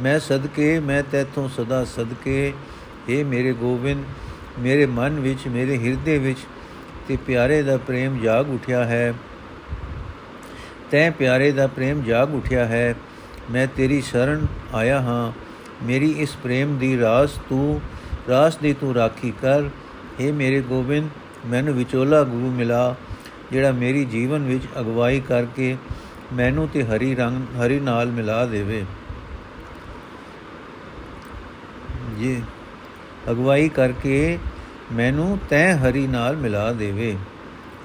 ਮੈਂ 0.00 0.18
ਸਦਕੇ 0.20 0.78
ਮੈਂ 0.80 1.02
ਤੇਥੋਂ 1.02 1.48
ਸਦਾ 1.48 1.84
ਸਦਕੇ 1.86 2.52
हे 3.08 3.24
ਮੇਰੇ 3.24 3.52
ਗੋਬਿੰਦ 3.52 4.04
ਮੇਰੇ 4.58 4.86
ਮਨ 4.88 5.20
ਵਿੱਚ 5.20 5.46
ਮੇਰੇ 5.48 5.76
ਹਿਰਦੇ 5.78 6.18
ਵਿੱਚ 6.18 6.38
ਤੇ 7.08 7.16
ਪਿਆਰੇ 7.16 7.62
ਦਾ 7.62 7.76
ਪ੍ਰੇਮ 7.76 8.20
ਜਾਗ 8.20 8.50
ਉਠਿਆ 8.50 8.84
ਹੈ 8.84 9.14
ਤੈ 10.90 11.08
ਪਿਆਰੇ 11.10 11.50
ਦਾ 11.52 11.66
ਪ੍ਰੇਮ 11.66 12.02
ਜਾਗ 12.02 12.34
ਉਠਿਆ 12.34 12.64
ਹੈ 12.66 12.94
ਮੈਂ 13.50 13.66
ਤੇਰੀ 13.66 14.00
ਸ਼ਰਨ 14.00 14.46
ਆਇਆ 14.74 15.00
ਹਾਂ 15.00 15.32
ਮੇਰੀ 15.82 16.10
ਇਸ 16.18 16.36
ਪ੍ਰੇਮ 16.42 16.76
ਦੀ 16.78 16.96
ਰਾਸ 16.98 17.38
ਤੂੰ 17.48 17.80
ਰਾਸ 18.28 18.56
ਦੀ 18.56 18.72
ਤੂੰ 18.72 18.94
ਰਾਖੀ 18.94 19.32
ਕਰ 19.42 19.68
हे 20.19 20.33
ਮੇਰੇ 20.33 20.61
ਗੋਬਿੰਦ, 20.61 21.09
ਮੈਨੂੰ 21.45 21.73
ਵਿਚੋਲਾ 21.73 22.23
ਗੁਰੂ 22.23 22.51
ਮਿਲਾ, 22.51 22.95
ਜਿਹੜਾ 23.51 23.71
ਮੇਰੀ 23.71 24.05
ਜੀਵਨ 24.05 24.45
ਵਿੱਚ 24.45 24.63
ਅਗਵਾਈ 24.79 25.19
ਕਰਕੇ 25.19 25.77
ਮੈਨੂੰ 26.33 26.67
ਤੇ 26.67 26.83
ਹਰੀ 26.83 27.15
ਰੰਗ, 27.15 27.59
ਹਰੀ 27.59 27.79
ਨਾਲ 27.79 28.07
ਮਿਲਾ 28.07 28.45
ਦੇਵੇ। 28.45 28.85
ਜੀ, 32.19 32.41
ਅਗਵਾਈ 33.31 33.69
ਕਰਕੇ 33.69 34.39
ਮੈਨੂੰ 34.91 35.39
ਤੈ 35.49 35.75
ਹਰੀ 35.75 36.07
ਨਾਲ 36.07 36.37
ਮਿਲਾ 36.37 36.71
ਦੇਵੇ। 36.73 37.17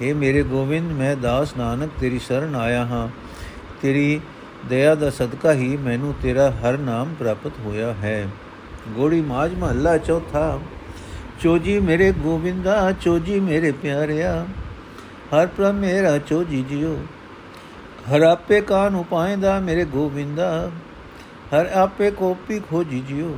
हे 0.03 0.15
ਮੇਰੇ 0.17 0.43
ਗੋਬਿੰਦ, 0.43 0.93
ਮੈਂ 0.93 1.17
ਦਾਸ 1.17 1.57
ਨਾਨਕ, 1.57 1.91
ਤੇਰੀ 2.01 2.19
ਸ਼ਰਨ 2.19 2.55
ਆਇਆ 2.55 2.85
ਹਾਂ। 2.85 3.09
ਤੇਰੀ 3.83 4.21
ਦਇਆ 4.69 4.95
ਦਾ 4.95 5.11
ਸਦਕਾ 5.11 5.53
ਹੀ 5.53 5.77
ਮੈਨੂੰ 5.77 6.15
ਤੇਰਾ 6.23 6.51
ਹਰ 6.51 6.79
ਨਾਮ 6.79 7.15
ਪ੍ਰਾਪਤ 7.15 7.53
ਹੋਇਆ 7.65 7.93
ਹੈ। 7.93 8.29
ਗੋੜੀ 8.89 9.21
ਮਾਜ 9.21 9.55
ਮਹੱਲਾ 9.55 9.99
ਚੌਥਾ 9.99 10.59
ਚੋਜੀ 11.41 11.79
ਮੇਰੇ 11.81 12.13
ਗੋਬਿੰਦਾ 12.13 12.93
ਚੋਜੀ 12.93 13.41
ਮੇਰੇ 13.41 13.73
ਪਿਆਰਿਆ। 13.73 14.47
ਹਰ 15.35 15.47
ਪ੍ਰਭ 15.47 15.75
ਮੇਰਾ 15.75 16.19
ਚੋਜੀ 16.19 16.63
ਜਿਉ 16.63 16.97
ਹਰ 18.11 18.23
ਆਪੇ 18.23 18.61
ਕਾਨ 18.61 18.95
ਉਪਾਇਂਦਾ 18.95 19.59
ਮੇਰੇ 19.61 19.85
ਗੋਬਿੰਦਾ 19.85 20.71
ਹਰ 21.55 21.67
ਆਪੇ 21.67 22.11
ਕੋਪੀ 22.11 22.59
ਖੋਜੀ 22.61 23.01
ਜਿਉ 23.01 23.37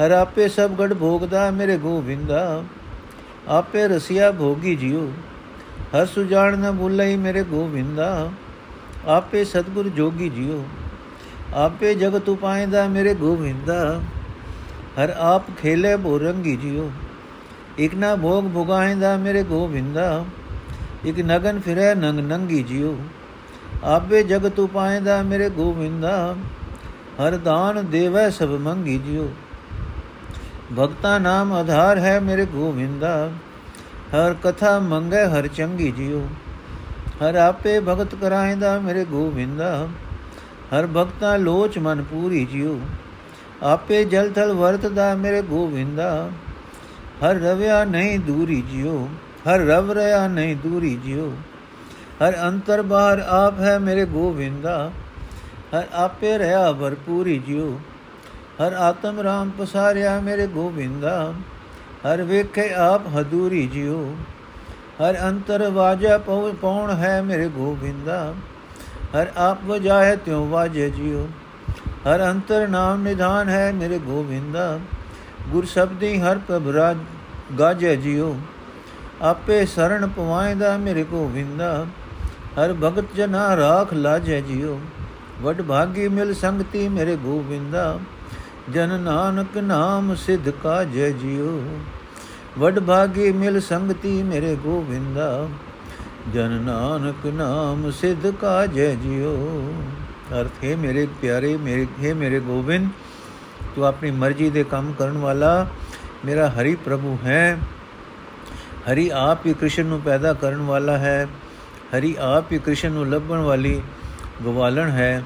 ਹਰ 0.00 0.10
ਆਪੇ 0.10 0.48
ਸਭ 0.48 0.70
ਗੜ 0.70 0.94
ਭੋਗਦਾ 0.94 1.50
ਮੇਰੇ 1.50 1.76
ਗੋਬਿੰਦਾ 1.78 2.62
ਆਪੇ 3.48 3.88
ਰਸਿਆ 3.88 4.30
ਭੋਗੀ 4.32 4.74
ਜਿਉ 4.76 5.06
ਹਰ 5.94 6.06
ਸੁਜਾਨ 6.06 6.58
ਨ 6.58 6.72
ਭੁੱਲਈ 6.72 7.16
ਮੇਰੇ 7.16 7.42
ਗੋਬਿੰਦਾ 7.42 8.30
ਆਪੇ 9.06 9.44
ਸਤਗੁਰ 9.44 9.88
ਜੋਗੀ 9.88 10.28
ਜਿਉ 10.28 10.64
ਆਪੇ 11.54 11.94
ਜਗਤ 11.94 12.28
ਉਪਾਇਂਦਾ 12.28 12.86
ਮੇਰੇ 12.88 13.14
ਗੋਬਿੰਦਾ 13.14 14.00
ਹਰ 14.96 15.10
ਆਪ 15.18 15.50
ਖੇਲੇ 15.58 15.96
ਬੋਰੰਗੀ 15.96 16.56
ਜਿਉ 16.56 16.90
ਇਕ 17.78 17.94
ਨਾ 17.94 18.14
ਭੋਗ 18.16 18.44
ਭੁਗਾਇਂਦਾ 18.52 19.16
ਮੇਰੇ 19.16 19.42
ਗੋਬਿੰਦਾ 19.42 20.24
ਇਕ 21.06 21.18
ਨਗਨ 21.20 21.60
ਫਿਰੈ 21.60 21.94
ਨੰਗ 21.94 22.20
ਨੰਗੀ 22.20 22.62
ਜਿਉ 22.62 22.96
ਆਪੇ 23.86 24.22
ਜਗਤ 24.22 24.58
ਉਪਾਇਂਦਾ 24.58 25.22
ਮੇਰੇ 25.22 25.48
ਗੋਬਿੰਦਾ 25.50 26.34
ਹਰ 27.20 27.36
ਦਾਨ 27.36 27.84
ਦੇਵੈ 27.90 28.28
ਸਭ 28.30 28.50
ਮੰਗੀ 28.60 28.98
ਜਿਉ 28.98 29.28
ਭਗਤਾ 30.72 31.18
ਨਾਮ 31.18 31.52
ਆਧਾਰ 31.52 31.98
ਹੈ 31.98 32.18
ਮੇਰੇ 32.20 32.44
ਗੋਬਿੰਦਾ 32.46 33.30
ਹਰ 34.14 34.34
ਕਥਾ 34.42 34.78
ਮੰਗੇ 34.78 35.24
ਹਰ 35.28 35.46
ਚੰਗੀ 35.48 35.90
ਜਿਉ 35.90 36.26
ਹਰ 37.22 37.36
ਆਪੇ 37.36 37.78
ਭਗਤ 37.80 38.14
ਕਰਾਇਂਦਾ 38.14 38.78
ਮੇਰੇ 38.78 39.04
ਗੋਬਿੰਦਾ 39.04 39.88
ਹਰ 40.72 40.86
ਭਗਤਾ 40.86 41.36
ਲੋਚ 41.36 41.78
ਮਨ 41.78 42.02
ਪੂਰੀ 42.02 42.44
ਜਿਉ 42.44 42.78
ਆਪੇ 43.62 44.04
ਜਲ 44.04 44.30
ਥਲ 44.32 44.52
ਵਰਤਦਾ 44.52 45.14
ਮੇਰੇ 45.14 45.42
ਗੋਵਿੰਦਾ। 45.42 46.30
ਹਰ 47.24 47.34
ਰਵਿਆ 47.34 47.84
ਨਹੀਂ 47.84 48.18
ਦੂਰੀ 48.18 48.60
ਜਿਉ, 48.62 49.08
ਹਰ 49.48 49.60
ਰਵ 49.60 49.92
ਰਿਆ 49.92 50.26
ਨਹੀਂ 50.28 50.56
ਦੂਰੀ 50.56 50.94
ਜਿਉ। 50.96 51.30
ਹਰ 52.22 52.36
ਅੰਤਰ 52.48 52.82
ਬਾਹਰ 52.82 53.18
ਆਪ 53.20 53.60
ਹੈ 53.60 53.78
ਮੇਰੇ 53.78 54.04
ਗੋਵਿੰਦਾ। 54.04 54.90
ਹਰ 55.74 55.86
ਆਪੇ 55.92 56.36
ਰਹਾ 56.38 56.72
ਭਰਪੂਰੀ 56.72 57.38
ਜਿਉ, 57.38 57.78
ਹਰ 58.60 58.72
ਆਤਮ 58.72 59.20
ਰਾਮ 59.20 59.50
ਪਸਾਰਿਆ 59.58 60.18
ਮੇਰੇ 60.20 60.46
ਗੋਵਿੰਦਾ। 60.46 61.32
ਹਰ 62.04 62.22
ਵੇਖੇ 62.22 62.72
ਆਪ 62.74 63.06
ਹਦੂਰੀ 63.08 63.66
ਜਿਉ, 63.66 64.14
ਹਰ 65.02 65.16
ਅੰਤਰ 65.28 65.68
ਵਾਜਾ 65.70 66.18
ਪਉਣ 66.60 66.90
ਹੈ 66.90 67.20
ਮੇਰੇ 67.22 67.48
ਗੋਵਿੰਦਾ। 67.48 68.34
ਹਰ 69.16 69.30
ਆਪ 69.36 69.64
ਵਜਾਏ 69.66 70.16
ਤਿਉ 70.16 70.46
ਵਾਜੇ 70.48 70.90
ਜਿਉ 70.90 71.28
ਹਰ 72.06 72.30
ਅੰਤਰ 72.30 72.68
ਨਾਮ 72.68 73.02
ਨਿਧਾਨ 73.02 73.48
ਹੈ 73.48 73.72
ਮੇਰੇ 73.72 73.98
ਗੋਵਿੰਦਾ, 73.98 74.78
ਗੁਰ 75.48 75.64
ਸ਼ਬਦੀ 75.64 76.20
ਹਰ 76.20 76.38
ਪ੍ਰਭ 76.38 76.68
ਰਾਜ 76.68 76.96
ਗਾਜੇ 77.58 77.96
ਜਿਉ। 77.96 78.36
ਆਪੇ 79.22 79.64
ਸਰਣ 79.66 80.06
ਪਵਾਇਦਾ 80.06 80.76
ਮੇਰੇ 80.76 81.04
ਗੋਵਿੰਦਾ, 81.04 81.86
ਹਰ 82.58 82.72
ਭਗਤ 82.74 83.14
ਜਨਾ 83.16 83.56
ਰਾਖ 83.56 83.94
ਲਾਜੇ 83.94 84.40
ਜਿਉ। 84.40 84.78
ਵਡ 85.42 85.62
ਭਾਗੀ 85.62 86.08
ਮਿਲ 86.08 86.34
ਸੰਗਤੀ 86.34 86.88
ਮੇਰੇ 86.88 87.16
ਗੋਵਿੰਦਾ, 87.16 87.98
ਜਨ 88.72 88.98
ਨਾਨਕ 89.00 89.56
ਨਾਮ 89.58 90.14
ਸਿਧ 90.14 90.50
ਕਾਜੈ 90.50 91.10
ਜਿਉ। 91.10 91.62
ਵਡ 92.58 92.78
ਭਾਗੀ 92.80 93.32
ਮਿਲ 93.32 93.60
ਸੰਗਤੀ 93.60 94.22
ਮੇਰੇ 94.22 94.56
ਗੋਵਿੰਦਾ, 94.56 95.48
ਜਨ 96.34 96.50
ਨਾਨਕ 96.62 97.26
ਨਾਮ 97.26 97.90
ਸਿਧ 97.90 98.30
ਕਾਜੈ 98.30 98.94
ਜਿਉ। 98.94 99.36
ਅਰਥ, 100.32 100.64
ਹੈ 100.64 100.76
ਮੇਰੇ 100.76 101.08
ਪਿਆਰੇ, 101.22 101.56
ਮੇਰੇ, 101.56 101.86
ਹੈ 102.04 102.14
ਮੇਰੇ 102.14 102.40
ਗੋਬਿੰਦ, 102.40 102.88
ਤੂੰ 103.76 103.86
ਆਪਣੀ 103.86 104.10
ਮਰਜ਼ੀ 104.10 104.50
ਦੇ 104.50 104.64
ਕੰਮ 104.64 104.92
ਕਰਨ 104.92 105.18
ਵਾਲਾ 105.18 105.66
ਮੇਰਾ 106.24 106.48
ਹਰੀ 106.48 106.74
ਪ੍ਰਭੂ 106.74 107.18
ਹੈ। 107.24 107.58
ਹਰੀ 108.92 109.10
ਆਪ 109.14 109.46
ਹੀ 109.46 109.54
ਕ੍ਰਿਸ਼ਨ 109.54 109.86
ਨੂੰ 109.86 110.00
ਪੈਦਾ 110.00 110.32
ਕਰਨ 110.32 110.56
ਵਾਲਾ 110.56 110.98
ਹੈ। 110.98 111.26
ਹਰੀ 111.98 112.16
ਆਪ 112.20 112.52
ਹੀ 112.52 112.58
ਕ੍ਰਿਸ਼ਨ 112.58 112.92
ਨੂੰ 112.92 113.10
ਲੱਭਣ 113.10 113.36
ਵਾਲੀ 113.36 113.82
ਗਵਾਲਣ 114.44 114.90
ਹੈ। 114.90 115.22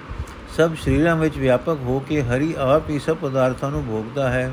ਸਭ 0.56 0.75
ਸਰੀਰਾਂ 0.75 1.16
ਵਿੱਚ 1.16 1.38
ਵਿਆਪਕ 1.38 1.78
ਹੋ 1.82 2.00
ਕੇ 2.00 2.23
ਹਰੀ 2.23 2.54
ਆਪ 2.59 2.90
ਹੀ 2.90 2.99
ਸਭ 2.99 3.16
ਪਦਾਰਥਾਂ 3.16 3.71
ਨੂੰ 3.71 3.87
ਭੋਗਦਾ 3.87 4.30
ਹੈ। 4.30 4.52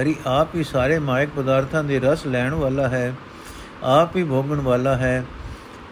ਹਰੀ 0.00 0.16
ਆਪ 0.26 0.54
ਹੀ 0.54 0.64
ਸਾਰੇ 0.64 0.98
ਮਾਇਕ 0.98 1.30
ਪਦਾਰਥਾਂ 1.36 1.84
ਦੇ 1.84 2.00
ਰਸ 2.00 2.26
ਲੈਣ 2.26 2.54
ਵਾਲਾ 2.54 2.88
ਹੈ। 2.88 3.14
ਆਪ 3.82 4.16
ਹੀ 4.16 4.24
ਭੋਗਣ 4.24 4.60
ਵਾਲਾ 4.60 4.96
ਹੈ। 4.96 5.24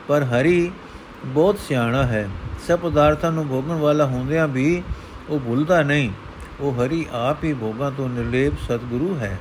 ਪਰ 0.08 0.22
ਹਰੀ 0.22 0.72
ਬਹੁਤ 1.24 1.58
ਸਿਆਣਾ 1.58 2.06
ਹੈ। 2.06 2.28
ਸਭ 2.68 2.78
ਪਦਾਰਥਾਂ 2.78 3.32
ਨੂੰ 3.32 3.48
ਭੋਗਣ 3.48 3.74
ਵਾਲਾ 3.74 4.06
ਹੁੰਦਿਆਂ 4.06 4.48
ਵੀ 4.48 4.82
ਉਹ 5.28 5.40
ਭੁੱਲਦਾ 5.40 5.82
ਨਹੀਂ। 5.82 6.10
ਉਹ 6.60 6.72
ਹਰੀ 6.74 7.06
ਆਪ 7.12 7.44
ਹੀ 7.44 7.52
ਭੋਗਾਂ 7.52 7.90
ਤੋਂ 7.90 8.08
ਨਿਰਲੇਪ 8.08 8.52
ਸਤਿਗੁਰੂ 8.64 9.16
ਹੈ। 9.18 9.38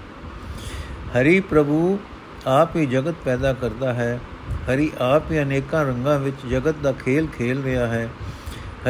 ਹਰੀ 1.12 1.40
ਪ੍ਰਭੂ 1.40 2.00
ਆਪ 2.48 2.76
ਹੀ 2.76 2.86
ਜਗਤ 2.86 3.16
ਪੈਦਾ 3.26 3.54
ਕਰਦਾ 3.54 3.94
ਹੈ। 3.94 4.20
ਹਰੀ 4.66 4.92
ਆਪ 5.00 5.32
ਹੀ 5.32 5.42
ਅਨੇਕਾਂ 5.44 5.86
ਰੰਗਾਂ 5.86 6.20
ਵਿੱਚ 6.20 6.46
ਜਗਤ 6.50 6.76
ਦਾ 6.76 6.92
ਖੇਲ 6.92 7.28
ਖੇਲ 7.28 7.64
ਰਿਹਾ 7.64 7.88
ਹੈ। 7.88 8.10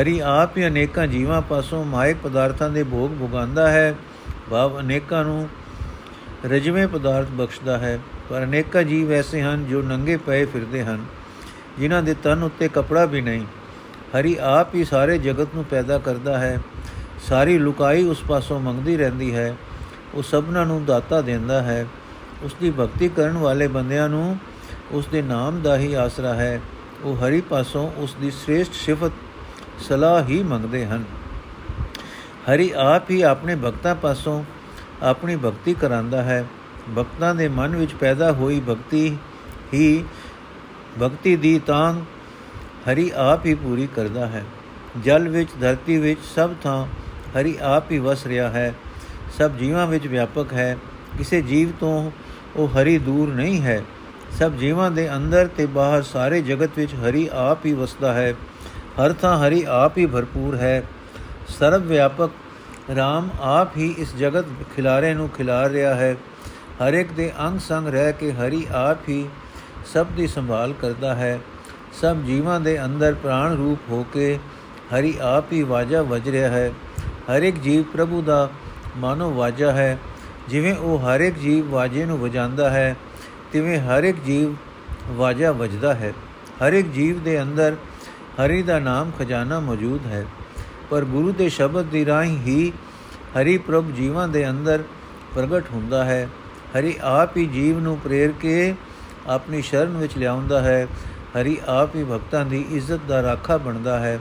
ਹਰੀ 0.01 0.19
ਆਪ 0.19 0.57
ਹੀ 0.57 0.67
ਅਨੇਕਾਂ 0.67 1.07
ਜੀਵਾਂ 1.07 1.41
ਪਾਸੋਂ 1.41 1.85
ਮਾਇਕ 1.85 2.17
ਪਦਾਰਥਾਂ 2.23 2.69
ਦੇ 2.69 2.83
ਭੋਗ 2.83 3.11
ਭੁਗਾਉਂਦਾ 3.19 3.71
ਹੈ। 3.71 3.95
ਭਾਵ 4.51 4.79
ਅਨੇਕਾਂ 4.79 5.23
ਨੂੰ 5.23 5.49
ਰਜਵੇਂ 6.45 6.87
ਪਦਾਰਥ 6.87 7.27
ਬਖਸ਼ਦਾ 7.27 7.77
ਹੈ। 7.77 7.99
ਪਰ 8.29 8.43
ਅਨੇਕਾਂ 8.43 8.83
ਜੀਵ 8.83 9.11
ਐਸੇ 9.11 9.41
ਹਨ 9.41 9.65
ਜੋ 9.65 9.81
ਨੰਗੇ 9.81 10.17
ਪਏ 10.17 10.45
ਫਿਰਦੇ 10.45 10.83
ਹਨ, 10.83 11.05
ਜਿਨ੍ਹਾਂ 11.79 12.03
ਦੇ 12.03 12.15
ਤਨ 12.23 12.43
ਉੱਤੇ 12.43 12.67
ਕਪੜਾ 12.67 13.05
ਵੀ 13.05 13.21
ਨਹੀਂ। 13.21 13.45
ਹਰੀ 14.15 14.37
ਆਪ 14.41 14.75
ਹੀ 14.75 14.83
ਸਾਰੇ 14.83 15.17
ਜਗਤ 15.17 15.47
ਨੂੰ 15.55 15.65
ਪੈਦਾ 15.65 15.97
ਕਰਦਾ 15.97 16.37
ਹੈ। 16.37 16.59
ਸਾਰੀ 17.27 17.57
ਲੁਕਾਈ 17.57 18.03
ਉਸ 18.03 18.21
ਪਾਸੋਂ 18.21 18.59
ਮੰਗਦੀ 18.59 18.97
ਰਹਿੰਦੀ 18.97 19.35
ਹੈ। 19.35 19.55
ਉਹ 20.13 20.23
ਸਭਨਾਂ 20.23 20.65
ਨੂੰ 20.65 20.85
ਦਾਤਾ 20.85 21.21
ਦਿੰਦਾ 21.21 21.61
ਹੈ। 21.61 21.85
ਉਸ 22.43 22.55
ਦੀ 22.61 22.71
ਭਗਤੀ 22.71 23.09
ਕਰਨ 23.09 23.37
ਵਾਲੇ 23.37 23.67
ਬੰਦਿਆਂ 23.67 24.09
ਨੂੰ 24.09 24.37
ਉਸ 24.91 25.07
ਦੇ 25.07 25.21
ਨਾਮ 25.21 25.61
ਦਾ 25.61 25.77
ਹੀ 25.77 25.93
ਆਸਰਾ 25.93 26.33
ਹੈ। 26.33 26.61
ਉਹ 27.03 27.15
ਹਰੀ 27.15 27.41
ਪਾਸੋਂ 27.41 27.91
ਉਸ 27.97 28.15
ਦੀ 28.21 28.31
ਸ੍ਰੇਸ਼ਟ 28.31 28.73
ਸਿਫਤ 28.73 29.11
ਸਲਾਹ 29.79 30.23
ਹੀ 30.23 30.43
ਮੰਗਦੇ 30.43 30.85
ਹਨ। 30.85 31.03
ਹਰੀ 32.53 32.71
ਆਪ 32.75 33.09
ਹੀ 33.09 33.21
ਆਪਣੇ 33.21 33.55
ਭਗਤਾਂ 33.55 33.95
ਪਾਸੋਂ 33.95 34.43
ਆਪਣੀ 35.03 35.35
ਭਗਤੀ 35.35 35.73
ਕਰਾਂਦਾ 35.73 36.23
ਹੈ। 36.23 36.45
ਭਗਤਾਂ 36.97 37.35
ਦੇ 37.35 37.47
ਮਨ 37.47 37.75
ਵਿੱਚ 37.75 37.93
ਪੈਦਾ 37.93 38.31
ਹੋਈ 38.31 38.59
ਭਗਤੀ 38.59 39.17
ਹੀ 39.73 40.05
ਭਗਤੀ 41.01 41.35
ਦੀ 41.35 41.59
ਤਾਂ 41.59 41.93
ਹਰੀ 42.89 43.11
ਆਪ 43.15 43.45
ਹੀ 43.45 43.53
ਪੂਰੀ 43.53 43.87
ਕਰਦਾ 43.95 44.27
ਹੈ। 44.27 44.43
ਜਲ 45.03 45.29
ਵਿੱਚ, 45.29 45.49
ਧਰਤੀ 45.61 45.97
ਵਿੱਚ 45.97 46.19
ਸਭ 46.35 46.49
ਥਾਂ 46.63 46.85
ਹਰੀ 47.37 47.57
ਆਪ 47.61 47.91
ਹੀ 47.91 47.99
ਵਸ 47.99 48.25
ਰਿਹਾ 48.25 48.49
ਹੈ। 48.49 48.73
ਸਭ 49.37 49.51
ਜੀਵਾਂ 49.51 49.87
ਵਿੱਚ 49.87 50.07
ਵਿਆਪਕ 50.07 50.53
ਹੈ। 50.53 50.77
ਕਿਸੇ 51.17 51.41
ਜੀਵ 51.41 51.71
ਤੋਂ 51.71 52.11
ਉਹ 52.55 52.67
ਹਰੀ 52.67 52.97
ਦੂਰ 52.97 53.33
ਨਹੀਂ 53.33 53.61
ਹੈ। 53.61 53.81
ਸਭ 54.39 54.51
ਜੀਵਾਂ 54.51 54.91
ਦੇ 54.91 55.15
ਅੰਦਰ 55.15 55.47
ਤੇ 55.47 55.65
ਬਾਹਰ 55.65 56.01
ਸਾਰੇ 56.01 56.41
ਜਗਤ 56.41 56.69
ਵਿੱਚ 56.75 56.93
ਹਰੀ 56.93 57.29
ਆਪ 57.33 57.65
ਹੀ 57.65 57.73
ਵਸਦਾ 57.73 58.13
ਹੈ। 58.13 58.33
ਹਰ 59.01 59.13
ਥਾਂ 59.13 59.47
ਹਰੀ 59.47 59.65
ਆਪ 59.67 59.97
ਹੀ 59.97 60.05
ਭਰਪੂਰ 60.05 60.55
ਹੈ। 60.55 60.83
ਸਰਵ 61.47 61.81
ਵਿਆਪਕ 61.81 62.29
RAM 62.91 63.29
ਆਪ 63.41 63.77
ਹੀ 63.77 63.95
ਇਸ 63.97 64.15
ਜਗਤ 64.15 64.45
ਖਿਲਾਰੇ 64.75 65.13
ਨੂੰ 65.13 65.29
ਖਿਲਾਰ 65.29 65.69
ਰਿਹਾ 65.69 65.95
ਹੈ। 65.95 66.15
ਹਰ 66.87 66.93
ਇੱਕ 66.93 67.11
ਦੇ 67.11 67.31
ਅੰਗ 67.39 67.59
ਸੰਗ 67.59 67.87
ਰਹਿ 67.87 68.13
ਕੇ 68.13 68.31
ਹਰੀ 68.31 68.67
ਆਪ 68.71 69.09
ਹੀ 69.09 69.29
ਸਭ 69.93 70.05
ਦੀ 70.05 70.27
ਸੰਭਾਲ 70.27 70.73
ਕਰਦਾ 70.73 71.15
ਹੈ। 71.15 71.39
ਸਭ 72.01 72.17
ਜੀਵਾਂ 72.17 72.59
ਦੇ 72.59 72.85
ਅੰਦਰ 72.85 73.13
ਪ੍ਰਾਣ 73.13 73.55
ਰੂਪ 73.55 73.79
ਹੋ 73.89 74.05
ਕੇ 74.13 74.39
ਹਰੀ 74.93 75.17
ਆਪ 75.21 75.51
ਹੀ 75.53 75.63
ਵਾਜਾ 75.63 76.01
ਵਜ 76.01 76.29
ਰਿਹਾ 76.29 76.49
ਹੈ। 76.49 76.71
ਹਰ 76.99 77.43
ਇੱਕ 77.43 77.59
ਜੀਵ 77.59 77.83
ਪ੍ਰਭੂ 77.83 78.21
ਦਾ 78.21 78.49
ਮਾਨੋ 78.97 79.33
ਵਾਜਾ 79.33 79.71
ਹੈ। 79.71 79.97
ਜਿਵੇਂ 80.49 80.75
ਉਹ 80.75 80.99
ਹਰ 80.99 81.19
ਇੱਕ 81.19 81.39
ਜੀਵ 81.39 81.69
ਵਾਜੇ 81.69 82.05
ਨੂੰ 82.05 82.19
ਵਜਾਉਂਦਾ 82.19 82.69
ਹੈ, 82.69 82.95
ਤਿਵੇਂ 83.51 83.79
ਹਰ 83.79 84.03
ਇੱਕ 84.03 84.17
ਜੀਵ 84.25 84.55
ਵਾਜਾ 85.07 85.51
ਵਜਦਾ 85.51 85.93
ਹੈ। 85.93 86.13
ਹਰ 86.67 86.73
ਇੱਕ 86.73 86.87
ਜੀਵ 86.87 87.23
ਦੇ 87.23 87.41
ਅੰਦਰ 87.41 87.75
ਹਰੀ 88.45 88.61
ਦਾ 88.61 88.79
ਨਾਮ 88.79 89.11
ਖਜ਼ਾਨਾ 89.19 89.59
ਮੌਜੂਦ 89.59 90.05
ਹੈ। 90.05 90.25
ਪਰ 90.89 91.05
ਗੁਰੂ 91.05 91.31
ਦੇ 91.31 91.49
ਸ਼ਬਦ 91.49 91.85
ਦੀ 91.85 92.05
ਰਾਹੀਂ 92.05 92.37
ਹੀ 92.37 92.73
ਹਰੀ 93.39 93.57
ਪ੍ਰਭ 93.57 93.91
ਜੀਵਾਂ 93.91 94.27
ਦੇ 94.27 94.49
ਅੰਦਰ 94.49 94.83
ਪ੍ਰਗਟ 95.35 95.63
ਹੁੰਦਾ 95.73 96.05
ਹੈ। 96.05 96.29
ਹਰੀ 96.79 96.95
ਆਪ 97.01 97.37
ਹੀ 97.37 97.45
ਜੀਵ 97.45 97.79
ਨੂੰ 97.79 97.97
ਪ੍ਰੇਰ 97.97 98.31
ਕੇ 98.41 98.75
ਆਪਣੀ 99.27 99.61
ਸ਼ਰਨ 99.61 99.97
ਵਿੱਚ 99.97 100.17
ਲਿਆਉਂਦਾ 100.17 100.61
ਹੈ। 100.61 100.87
ਹਰੀ 101.35 101.57
ਆਪ 101.67 101.95
ਹੀ 101.95 102.03
ਭਗਤਾਂ 102.03 102.45
ਦੀ 102.45 102.65
ਇੱਜ਼ਤ 102.71 102.99
ਦਾ 103.07 103.21
ਰਾਖਾ 103.21 103.57
ਬਣਦਾ 103.57 103.99
ਹੈ। 103.99 104.19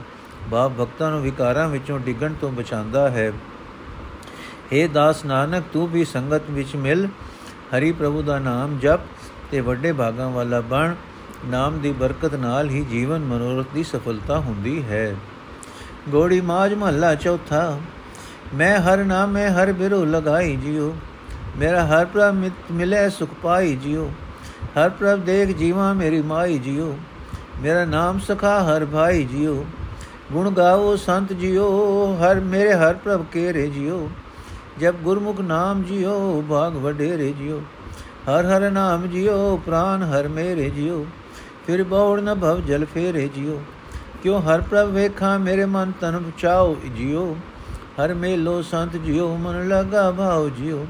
ਬਾਪ 0.49 0.71
ਭਗਤਾਂ 0.71 1.11
ਨੂੰ 1.11 1.21
ਵਿਕਾਰਾਂ 1.21 1.69
ਵਿੱਚੋਂ 1.69 1.99
ਡਿੱਗਣ 1.99 2.33
ਤੋਂ 2.33 2.51
ਬਚਾਉਂਦਾ 2.51 3.09
ਹੈ। 3.09 3.33
ਏ 4.73 4.87
ਦਾਸ 4.87 5.25
ਨਾਨਕ, 5.25 5.63
ਤੂੰ 5.73 5.87
ਵੀ 5.87 6.05
ਸੰਗਤ 6.05 6.41
ਵਿੱਚ 6.49 6.75
ਮਿਲ। 6.75 7.07
ਹਰੀ 7.77 7.91
ਪ੍ਰਭੂ 7.91 8.21
ਦਾ 8.21 8.39
ਨਾਮ 8.39 8.79
ਜਪ 8.79 8.99
ਤੇ 9.51 9.59
ਵੱਡੇ 9.59 9.91
ਭਾਗਾਂ 9.91 10.29
ਵਾਲਾ 10.29 10.61
ਬਣ। 10.61 10.93
ਨਾਮ 11.45 11.79
ਦੀ 11.79 11.91
ਬਰਕਤ 11.91 12.35
ਨਾਲ 12.35 12.69
ਹੀ 12.69 12.81
ਜੀਵਨ 12.81 13.19
ਮਨੋਰਥ 13.19 13.65
ਦੀ 13.73 13.83
ਸਫਲਤਾ 13.83 14.39
ਹੁੰਦੀ 14.39 14.83
ਹੈ। 14.83 15.15
ਗੋੜੀ 16.09 16.41
ਮਾਜ 16.41 16.73
ਮਹੱਲਾ 16.73 17.15
ਚੌਥਾ, 17.15 17.79
ਮੈਂ 18.55 18.79
ਹਰ 18.79 18.97
ਨਾਮੇ 18.97 19.47
ਹਰ 19.47 19.71
ਬਿਰੋ 19.73 20.05
ਲਗਾਈ 20.05 20.55
ਜਿਉ। 20.55 20.93
ਮੇਰਾ 21.57 21.85
ਹਰ 21.85 22.05
ਪ੍ਰਭ 22.05 22.51
ਮਿਲੇ 22.71 23.09
ਸੁਖ 23.09 23.29
ਪਾਈ 23.43 23.75
ਜਿਉ। 23.75 24.11
ਹਰ 24.77 24.89
ਪ੍ਰਭ 24.89 25.19
ਦੇਖ 25.19 25.57
ਜੀਵਾ 25.57 25.91
ਮੇਰੀ 25.93 26.21
ਮਾਈ 26.21 26.57
ਜਿਉ 26.59 26.95
ਮੇਰਾ 27.61 27.85
ਨਾਮ 27.85 28.19
ਸਖਾ 28.19 28.59
ਹਰ 28.63 28.85
ਭਾਈ 28.85 29.23
ਜਿਉ 29.23 29.65
ਗੁਣ 30.33 30.49
ਗਾਵੋ 30.49 30.95
ਸੰਤ 30.95 31.33
ਜਿਉ 31.33 31.67
ਹਰ 32.21 32.39
ਮੇਰੇ 32.39 32.73
ਹਰ 32.73 32.93
ਪ੍ਰਭ 32.93 33.25
ਕੇ 33.31 33.53
ਰੇ 33.53 33.67
ਜਿਉ 33.67 34.09
ਜਬ 34.79 34.95
ਗੁਰਮੁਖ 35.03 35.39
ਨਾਮ 35.41 35.83
ਜਿਉ 35.83 36.41
ਭਾਗ 36.49 36.75
ਵਡੇਰੇ 36.75 37.31
ਜਿਉ 37.31 37.59
ਹਰ 38.29 38.45
ਹਰ 38.45 38.69
ਨਾਮ 38.71 39.07
ਜਿਉ 39.07 39.57
ਪ੍ਰਾਨ 39.65 40.03
ਹਰ 40.03 40.27
ਮੇਰੇ 40.27 40.69
ਜਿਉ 40.69 41.05
ਫਿਰ 41.67 41.83
ਬੌੜ 41.83 42.19
ਨ 42.19 42.35
ਭਵ 42.35 42.61
ਜਲ 42.61 42.85
ਫੇਰੇ 42.85 43.27
ਜਿਉ 43.35 43.59
ਕਿਉ 44.23 44.39
ਹਰ 44.39 44.61
ਪ੍ਰਭ 44.61 44.89
ਵੇਖਾਂ 44.89 45.37
ਮੇਰੇ 45.39 45.65
ਮਨ 45.65 45.91
ਤਨ 46.01 46.17
ਬਚਾਓ 46.19 46.75
ਜਿਉ 46.95 47.35
ਹਰ 47.99 48.13
ਮੇਲੋ 48.13 48.61
ਸੰਤ 48.61 48.95
ਜਿਉ 48.97 49.35
ਮਨ 49.37 49.67
ਲਗਾ 49.67 50.11
ਭਾਉ 50.11 50.49
ਜਿਉ 50.49 50.85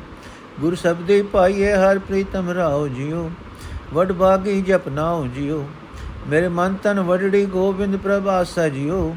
ਗੁਰ 0.62 0.76
ਸਬਦੇ 0.76 1.22
ਪਾਈਏ, 1.22 1.74
ਹਰ 1.74 2.00
ਪ੍ਰੀਤਮ 2.00 2.50
ਰਾਉ 2.50 2.88
ਜਿਉ 2.88 3.30
ਵਡ 3.96 4.12
ਬਾਗੀ 4.12 4.62
ਜਪਨਾਉ 4.62 5.26
ਜਿਉ 5.28 5.64
ਮੇਰੇ 6.28 6.48
ਮਨ 6.48 6.76
ਤਨ 6.84 7.00
ਵਡੜੀ 7.00 7.46
ਗੋਬਿੰਦ 7.46 7.96
ਪ੍ਰਭ 7.96 8.28
ਆਸਾ 8.30 8.68
ਜਿਉ 8.70 9.14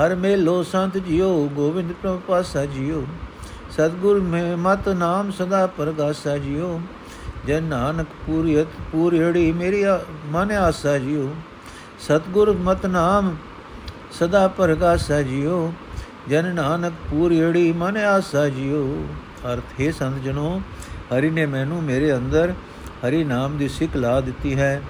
ਹਰ 0.00 0.14
ਮੇਲੋ 0.14 0.62
ਸੰਤ 0.62 0.98
ਜਿਉ 0.98 1.48
ਗੋਬਿੰਦ 1.48 1.92
ਪ੍ਰਭ 1.92 2.20
ਪਾਸਾ 2.28 2.64
ਜਿਉ 2.66 3.04
ਸਤਗੁਰ 3.70 4.20
ਮੇ 4.20 4.42
ਮਤ 4.54 4.88
ਨਾਮ 4.88 5.30
ਸਦਾ 5.30 5.66
ਪਰਗਾਸਾ 5.66 6.36
ਜਿਉ 6.38 6.80
ਜਨ 7.46 7.62
ਨਾਨਕ 7.62 8.06
ਪੂਰੀਤ 8.26 8.66
ਪੂਰੀੜੀ 8.92 9.52
ਮੇਰੀ 9.52 9.84
ਮਨ 10.26 10.52
ਆਸਾ 10.52 10.98
ਜਿਉ 10.98 11.28
ਸਤਗੁਰ 12.00 12.52
ਮਤ 12.60 12.86
ਨਾਮ 12.86 13.36
ਸਦਾ 14.12 14.48
ਪਰਗਾਸਾ 14.48 15.22
ਜਿਉ 15.22 15.72
ਜਨ 16.28 16.54
ਨਾਨਕ 16.54 16.92
ਪੂਰੀੜੀ 17.10 17.72
ਮਨ 17.72 17.96
ਆਸਾ 17.96 18.48
ਜਿਉ 18.48 19.04
ਅਰਥ 19.52 19.80
ਹੈ 19.80 19.90
ਸੰਤ 19.90 20.22
ਜਨੋ, 20.22 20.60
ਹਰੀ 21.12 21.30
ਨੇ 21.30 21.46
ਮੈਨੂੰ 21.46 21.82
ਮੇਰੇ 21.82 22.16
ਅੰਦਰ 22.16 22.52
ਹਰੀ 23.05 23.23
ਨਾਮ 23.23 23.57
ਦੀ 23.57 23.67
ਸਿੱਖ 23.67 23.95
ਲਾ 23.95 24.19
ਦਿੱਤੀ 24.21 24.55
ਹੈ 24.55 24.81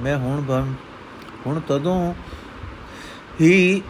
ਮੈਂ 0.00 0.16
ਹੁਣ 0.16 0.40
ਬੰ 0.40 0.74
ਹੁਣ 1.46 1.60
ਤਦੋਂ 1.60 2.14
ਹੀ 3.40 3.82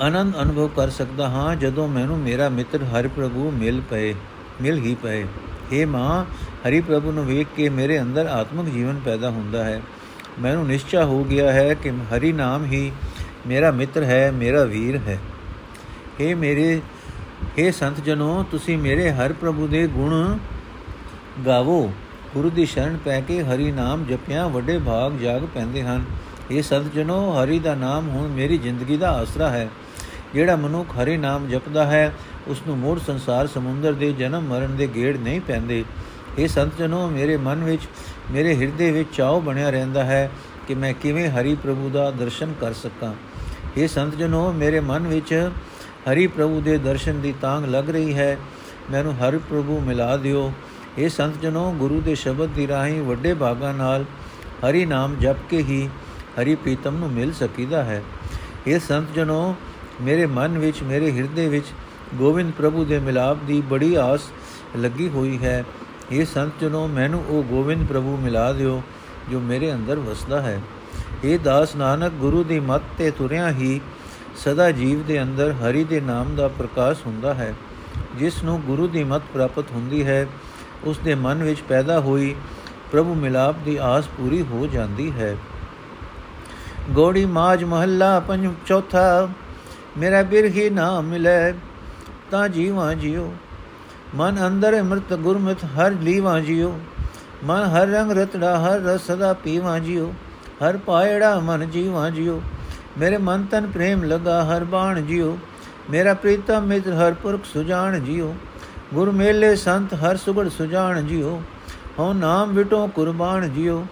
ਆਨੰਦ 0.00 0.36
ਅਨੁਭਵ 0.42 0.68
ਕਰ 0.68 0.90
ਸਕਦਾ 0.90 1.28
ਹਾਂ 1.28 1.54
ਜਦੋਂ 1.56 1.88
ਮੈਨੂੰ 1.88 2.18
ਮੇਰਾ 2.18 2.48
ਮਿੱਤਰ 2.48 2.84
ਹਰਿ 2.84 3.08
ਪ੍ਰਭੂ 3.08 3.50
ਮਿਲ 3.50 3.80
ਪਏ 3.90 4.14
ਮਿਲ 4.62 4.78
ਹੀ 4.78 4.94
ਪਏ 5.02 5.24
हे 5.72 5.86
ਮਾਂ 5.88 6.24
ਹਰੀ 6.66 6.80
ਪ੍ਰਭੂ 6.80 7.12
ਨੂੰ 7.12 7.24
ਵੇਖ 7.26 7.48
ਕੇ 7.56 7.68
ਮੇਰੇ 7.68 8.00
ਅੰਦਰ 8.00 8.26
ਆਤਮਿਕ 8.26 8.72
ਜੀਵਨ 8.74 9.00
ਪੈਦਾ 9.04 9.30
ਹੁੰਦਾ 9.30 9.64
ਹੈ 9.64 9.80
ਮੈਨੂੰ 10.40 10.66
ਨਿਸ਼ਚਾ 10.66 11.04
ਹੋ 11.04 11.22
ਗਿਆ 11.24 11.52
ਹੈ 11.52 11.74
ਕਿ 11.74 11.90
ਹਰੀ 12.12 12.32
ਨਾਮ 12.32 12.64
ਹੀ 12.64 12.90
ਮੇਰਾ 13.46 13.70
ਮਿੱਤਰ 13.70 14.02
ਹੈ 14.02 14.30
ਮੇਰਾ 14.32 14.64
ਵੀਰ 14.64 14.96
ਹੈ 14.96 15.18
हे 16.20 16.36
ਮੇਰੇ 16.36 16.80
हे 17.58 17.72
ਸੰਤ 17.72 18.00
ਜਨੋ 18.00 18.44
ਤੁਸੀਂ 18.50 18.78
ਮੇਰੇ 18.78 19.10
ਹਰ 19.10 19.32
ਪ੍ਰਭੂ 19.32 19.66
ਦੇ 19.66 19.86
ਗੁਣ 19.86 20.38
ਗਾਵੋ। 21.45 21.91
ਗੁਰੂ 22.33 22.49
ਦੀ 22.49 22.65
ਸ਼ਰਨ 22.65 22.97
ਪੈ 23.05 23.21
ਕੇ 23.21 23.43
ਹਰੀ 23.43 23.71
ਨਾਮ 23.71 24.05
ਜਪਿਆ, 24.05 24.47
ਵੱਡੇ 24.47 24.79
ਭਾਗ 24.79 25.13
ਜਾਗ 25.13 25.41
ਪੈਂਦੇ 25.41 25.83
ਹਨ। 25.83 26.03
ਇਹ 26.51 26.63
ਸੰਤ 26.63 26.93
ਜਨੋ 26.93 27.31
ਹਰੀ 27.31 27.59
ਦਾ 27.59 27.75
ਨਾਮ 27.75 28.09
ਹੁਣ 28.09 28.27
ਮੇਰੀ 28.27 28.57
ਜ਼ਿੰਦਗੀ 28.57 28.97
ਦਾ 28.97 29.09
ਆਸਰਾ 29.11 29.49
ਹੈ। 29.49 29.69
ਜਿਹੜਾ 30.33 30.55
ਮਨੁੱਖ 30.55 30.95
ਹਰੀ 31.03 31.17
ਨਾਮ 31.17 31.47
ਜਪਦਾ 31.47 31.85
ਹੈ 31.85 32.13
ਉਸ 32.47 32.61
ਨੂੰ 32.67 32.77
ਮੋੜ 32.77 32.99
ਸੰਸਾਰ 32.99 33.47
ਸਮੁੰਦਰ 33.47 33.93
ਦੇ 33.93 34.11
ਜਨਮ 34.11 34.43
ਮਰਨ 34.43 34.77
ਦੇ 34.77 34.87
ਗੇੜ 34.95 35.17
ਨਹੀਂ 35.17 35.41
ਪੈਂਦੇ। 35.41 35.85
ਇਹ 36.37 36.47
ਸੰਤ 36.47 36.77
ਜਨੋ 36.77 37.07
ਮੇਰੇ 37.07 37.37
ਮਨ 37.37 37.63
ਵਿੱਚ, 37.63 37.81
ਮੇਰੇ 38.31 38.55
ਹਿਰਦੇ 38.55 38.91
ਵਿੱਚ 38.91 39.09
ਚਾਉ 39.15 39.41
ਬਣਿਆ 39.41 39.69
ਰਹਿੰਦਾ 39.69 40.03
ਹੈ 40.03 40.31
ਕਿ 40.67 40.75
ਮੈਂ 40.75 40.93
ਕਿਵੇਂ 40.93 41.29
ਹਰੀ 41.29 41.55
ਪ੍ਰਭੂ 41.55 41.89
ਦਾ 41.93 42.11
ਦਰਸ਼ਨ 42.11 42.53
ਕਰ 42.61 42.73
ਸਕਾਂ। 42.73 43.13
ਇਹ 43.77 43.87
ਸੰਤ 43.87 44.15
ਜਨੋ 44.15 44.51
ਮੇਰੇ 44.51 44.79
ਮਨ 44.79 45.07
ਵਿੱਚ 45.07 45.49
ਹਰੀ 46.11 46.27
ਪ੍ਰਭੂ 46.27 46.61
ਦੇ 46.61 46.77
ਦਰਸ਼ਨ 46.77 47.21
ਦੀ 47.21 47.33
ਤਾਂਗ 47.41 47.65
ਲੱਗ 47.65 47.89
ਰਹੀ 47.89 48.13
ਹੈ। 48.13 48.37
ਮੈਨੂੰ 48.91 49.13
ਹਰ 49.13 49.37
ਪ੍ਰਭੂ 49.37 49.79
ਮਿਲਾ 49.79 50.17
ਦਿਓ। 50.17 50.53
ਇਹ 50.99 51.09
ਸੰਤ 51.09 51.41
ਜਨੋ, 51.41 51.71
ਗੁਰੂ 51.71 52.01
ਦੇ 52.01 52.15
ਸ਼ਬਦ 52.15 52.49
ਦੀ 52.49 52.67
ਰਾਹੀਂ 52.67 53.01
ਵੱਡੇ 53.01 53.33
ਭਾਗਾਂ 53.33 53.73
ਨਾਲ 53.73 54.05
ਹਰੀ 54.63 54.85
ਨਾਮ 54.85 55.15
ਜਪ 55.15 55.35
ਕੇ 55.49 55.57
ਹੀ 55.57 55.89
ਹਰੀ 56.39 56.55
ਪ੍ਰੀਤਮ 56.55 56.97
ਨੂੰ 56.97 57.11
ਮਿਲ 57.11 57.33
ਸਕੀਦਾ 57.33 57.83
ਹੈ। 57.83 58.03
ਇਹ 58.67 58.79
ਸੰਤ 58.79 59.13
ਜਨੋ, 59.15 59.55
ਮੇਰੇ 60.01 60.25
ਮਨ 60.25 60.57
ਵਿੱਚ, 60.57 60.83
ਮੇਰੇ 60.83 61.11
ਹਿਰਦੇ 61.11 61.47
ਵਿੱਚ 61.47 61.65
ਗੋਬਿੰਦ 62.15 62.51
ਪ੍ਰਭੂ 62.57 62.85
ਦੇ 62.85 62.99
ਮਿਲਾਪ 62.99 63.37
ਦੀ 63.47 63.61
ਬੜੀ 63.61 63.95
ਆਸ 63.95 64.21
ਲੱਗੀ 64.77 65.09
ਹੋਈ 65.09 65.37
ਹੈ। 65.37 65.65
ਇਹ 66.11 66.25
ਸੰਤ 66.25 66.53
ਜਨੋ, 66.61 66.87
ਮੈਨੂੰ 66.87 67.23
ਉਹ 67.27 67.43
ਗੋਬਿੰਦ 67.43 67.87
ਪ੍ਰਭੂ 67.87 68.17
ਮਿਲਾ 68.17 68.53
ਦਿਓ 68.53 68.81
ਜੋ 69.31 69.39
ਮੇਰੇ 69.39 69.73
ਅੰਦਰ 69.73 69.95
ਵਸਦਾ 69.95 70.41
ਹੈ। 70.41 70.61
ਇਹ 71.23 71.39
ਦਾਸ 71.39 71.75
ਨਾਨਕ, 71.75 72.11
ਗੁਰੂ 72.11 72.43
ਦੀ 72.43 72.59
ਮੱਤ 72.59 72.81
ਤੇ 72.97 73.11
ਤੁਰਿਆ 73.11 73.49
ਹੀ 73.51 73.81
ਸਦਾ 74.35 74.71
ਜੀਵ 74.71 75.03
ਦੇ 75.03 75.21
ਅੰਦਰ 75.21 75.51
ਹਰੀ 75.51 75.83
ਦੇ 75.83 76.01
ਨਾਮ 76.01 76.35
ਦਾ 76.35 76.47
ਪ੍ਰਕਾਸ਼ 76.47 76.99
ਹੁੰਦਾ 77.05 77.33
ਹੈ। 77.33 77.53
ਜਿਸ 78.15 78.43
ਨੂੰ 78.43 78.61
ਗੁਰੂ 78.61 78.87
ਦੀ 78.87 79.03
ਮੱਤ 79.03 79.21
ਪ੍ਰਾਪਤ 79.33 79.71
ਹੁੰਦੀ 79.71 80.05
ਹੈ 80.05 80.27
ਉਸ 80.83 80.97
ਦੇ 80.97 81.15
ਮਨ 81.15 81.43
ਵਿੱਚ 81.43 81.61
ਪੈਦਾ 81.61 81.99
ਹੋਈ 81.99 82.35
ਪ੍ਰਭੂ 82.91 83.13
ਮਿਲਾਪ 83.13 83.55
ਦੀ 83.65 83.77
ਆਸ 83.81 84.07
ਪੂਰੀ 84.07 84.41
ਹੋ 84.41 84.67
ਜਾਂਦੀ 84.67 85.11
ਹੈ। 85.11 85.35
ਗੋੜੀ 86.89 87.25
ਮਾਜ 87.25 87.63
ਮਹੱਲਾ 87.63 88.19
ਪੰਜ 88.19 88.47
ਚੌਥਾ, 88.67 89.29
ਮੇਰਾ 89.97 90.21
ਬਿਰਹੀ 90.23 90.69
ਨਾ 90.69 91.01
ਮਿਲੇ, 91.01 91.53
ਤਾਂ 92.31 92.49
ਜੀਵਾਂ 92.49 92.95
ਜਿਉ 92.95 93.33
ਮਨ 94.15 94.47
ਅੰਦਰ 94.47 94.79
ਅੰਮ੍ਰਿਤ 94.79 95.13
ਗੁਰਮਤਿ 95.13 95.67
ਹਰ 95.67 95.91
ਲੀਵਾਂ 95.91 96.41
ਜਿਉ 96.41 96.79
ਮਨ 97.43 97.63
ਹਰ 97.63 97.87
ਰੰਗ 97.87 98.11
ਰਤੜਾ 98.11 98.59
ਹਰ 98.59 98.79
ਰਸ 98.79 99.01
ਸਦਾ 99.01 99.33
ਪੀਵਾਂ 99.33 99.79
ਜਿਉ 99.79 100.13
ਹਰ 100.63 100.77
ਪਾਇੜਾ 100.77 101.39
ਮਨ 101.39 101.69
ਜੀਵਾਂ 101.69 102.11
ਜਿਉ 102.11 102.41
ਮੇਰੇ 102.97 103.17
ਮਨ 103.17 103.43
ਤਨ 103.43 103.67
ਪ੍ਰੇਮ 103.67 104.03
ਲਗਾ 104.03 104.43
ਹਰ 104.45 104.63
ਬਾਣ 104.63 105.01
ਜਿਉ 105.01 105.37
ਮੇਰਾ 105.89 106.13
ਪ੍ਰੀਤਮ 106.13 106.65
ਮਿੱਤਰ 106.65 106.93
ਹਰ 106.93 107.13
ਪੁਰਖ 107.13 107.45
ਸੁਜਾਨ 107.45 108.03
ਜਿਉ 108.03 108.35
ਗੁਰ 108.93 109.09
ਮੇਲੇ 109.11 109.55
ਸੰਤ 109.55 109.93
ਹਰ 109.93 110.17
ਸੁਗੜ 110.17 110.47
ਸੁਜਾਨ 110.49 111.07
ਜਿਉ, 111.07 111.39
ਹਉ 111.99 112.13
ਨਾਮ 112.13 112.53
ਵਿਟੋ 112.53 112.87
ਕੁਰਬਾਨ 112.87 113.49
ਜਿਉ, 113.53 113.83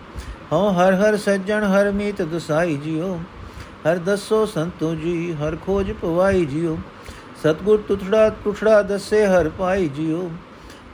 ਹਉ 0.53 0.71
ਹਰ 0.73 0.93
ਹਰ 0.93 1.17
ਸੱਜਣ 1.17 1.63
ਹਰ 1.63 1.91
ਮੀਤ 1.91 2.21
ਦਸਾਈ 2.21 2.75
ਜਿਉ, 2.75 3.17
ਹਰ 3.87 3.97
ਦਸੋ 3.97 4.45
ਸੰਤੋ 4.45 4.93
ਜੀ 4.95 5.33
ਹਰ 5.33 5.55
ਖੋਜ 5.55 5.91
ਪਵਾਈ 5.91 6.45
ਜਿਉ, 6.45 6.77
ਸਤਗੁਰ 7.43 7.83
ਤੁਠੜਾ 7.87 8.29
ਤੁਠੜਾ 8.43 8.81
ਦਸੇ 8.81 9.25
ਹਰ 9.25 9.49
ਪਾਈ 9.49 9.87
ਜਿਉ, 9.87 10.29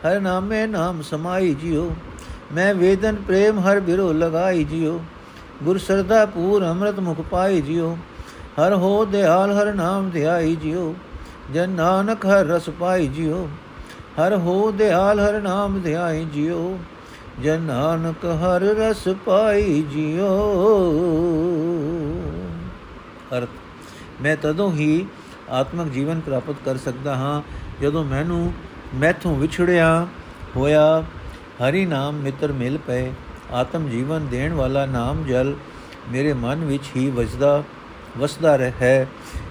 ਹਰ 0.06 0.20
ਨਾਮੇ 0.20 0.66
ਨਾਮ 0.68 1.02
ਸਮਾਈ 1.02 1.54
ਜਿਉ, 1.54 1.90
ਮੈਂ 2.54 2.74
ਵੇਦਨ 2.76 3.16
ਪ੍ਰੇਮ 3.28 3.60
ਹਰ 3.60 3.80
ਬਿਰੋ 3.80 4.12
ਲਗਾਈ 4.14 4.64
ਜਿਉ, 4.64 5.00
ਗੁਰ 5.64 5.78
ਸਰਦਾ 5.78 6.26
ਪੂਰ 6.26 6.66
ਅੰਮ੍ਰਿਤ 6.66 7.00
ਮੁਖ 7.00 7.22
ਪਾਈ 7.22 7.62
ਜਿਉ, 7.62 7.98
ਹਰ 8.60 8.74
ਹੋ 8.74 9.06
ਦਿਆਲ 9.06 9.52
ਹਰ 9.52 9.74
ਨਾਮ 9.74 10.10
ਧਿਆਈ 10.10 10.56
ਜਿਉ, 10.56 10.94
ਜਨ 11.54 11.70
ਨਾਨਕ 11.70 12.26
ਹਰ 12.26 12.46
ਰਸ 12.46 12.70
ਪਾਈ 12.70 13.08
ਜਿਉ 13.08 13.48
ਹਰ 14.20 14.36
ਹੋ 14.38 14.72
ਦਿਆਲ, 14.72 15.20
ਹਰ 15.20 15.42
ਨਾਮ 15.42 15.80
ਧਿਆਈ 15.82 16.26
ਜਿਉ। 16.26 16.78
ਜਨ 17.44 17.62
ਨਾਨਕ 17.62 18.26
ਹਰ 18.26 18.62
ਰਸ 18.78 19.08
ਪਾਈ 19.26 19.82
ਜਿਉ। 19.90 20.28
ਅਰਥ, 23.38 23.50
ਮੈਂ 24.22 24.36
ਤਦੋਂ 24.38 24.72
ਹੀ 24.72 25.06
ਆਤਮਿਕ 25.50 25.88
ਜੀਵਨ 25.88 26.20
ਪ੍ਰਾਪਤ 26.20 26.56
ਕਰ 26.66 26.78
ਸਕਦਾ 26.78 27.16
ਹਾਂ, 27.16 27.42
ਜਦੋਂ 27.82 28.04
ਮੈਨੂੰ 28.04 28.54
ਮੈਥੋਂ 28.96 29.36
ਵਿਛੜਿਆ 29.36 30.08
ਹੋਇਆ 30.56 31.04
ਹਰੀ 31.62 31.86
ਨਾਮ 31.86 32.16
ਮਿੱਤਰ 32.16 32.52
ਮਿਲ 32.52 32.78
ਪਏ। 32.78 33.12
ਆਤਮ 33.54 33.90
ਜੀਵਨ 33.90 34.28
ਦੇਣ 34.28 34.54
ਵਾਲਾ 34.54 34.86
ਨਾਮ 34.86 35.24
ਜਲ 35.24 35.54
ਮੇਰੇ 36.12 36.34
ਮਨ 36.34 36.66
ਵਿੱਚ 36.66 36.84
ਹੀ 36.96 37.10
ਵਜਦਾ, 37.10 37.64
ਵਸਦਾ 38.18 38.58
ਹੈ 38.58 39.08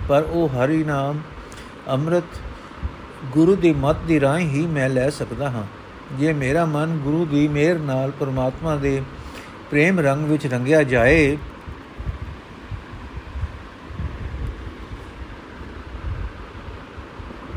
ਪਰ 0.08 0.24
ਉਹ 0.30 0.48
ਹਰੀ 0.48 0.82
ਨਾਮ 0.84 1.20
ਅੰਮ੍ਰਿਤ 1.88 2.40
ਗੁਰੂ 3.30 3.56
ਦੀ 3.56 3.72
ਮੱਤ 3.72 3.96
ਦੀ 4.08 4.20
ਰਾਹੀਂ 4.20 4.48
ਹੀ 4.50 4.66
ਮੈਂ 4.66 4.88
ਲੈ 4.88 5.10
ਸਕਦਾ 5.10 5.50
ਹਾਂ। 5.50 5.64
ਜੇ 6.16 6.32
ਮੇਰਾ 6.32 6.64
ਮਨ 6.64 6.98
ਗੁਰੂ 6.98 7.24
ਦੀ 7.26 7.48
ਮਿਹਰ 7.48 7.78
ਨਾਲ 7.78 8.10
ਪਰਮਾਤਮਾ 8.10 8.76
ਦੇ 8.76 9.02
ਪ੍ਰੇਮ 9.70 10.00
ਰੰਗ 10.00 10.24
ਵਿੱਚ 10.24 10.46
ਰੰਗਿਆ 10.46 10.82
ਜਾਏ, 10.82 11.36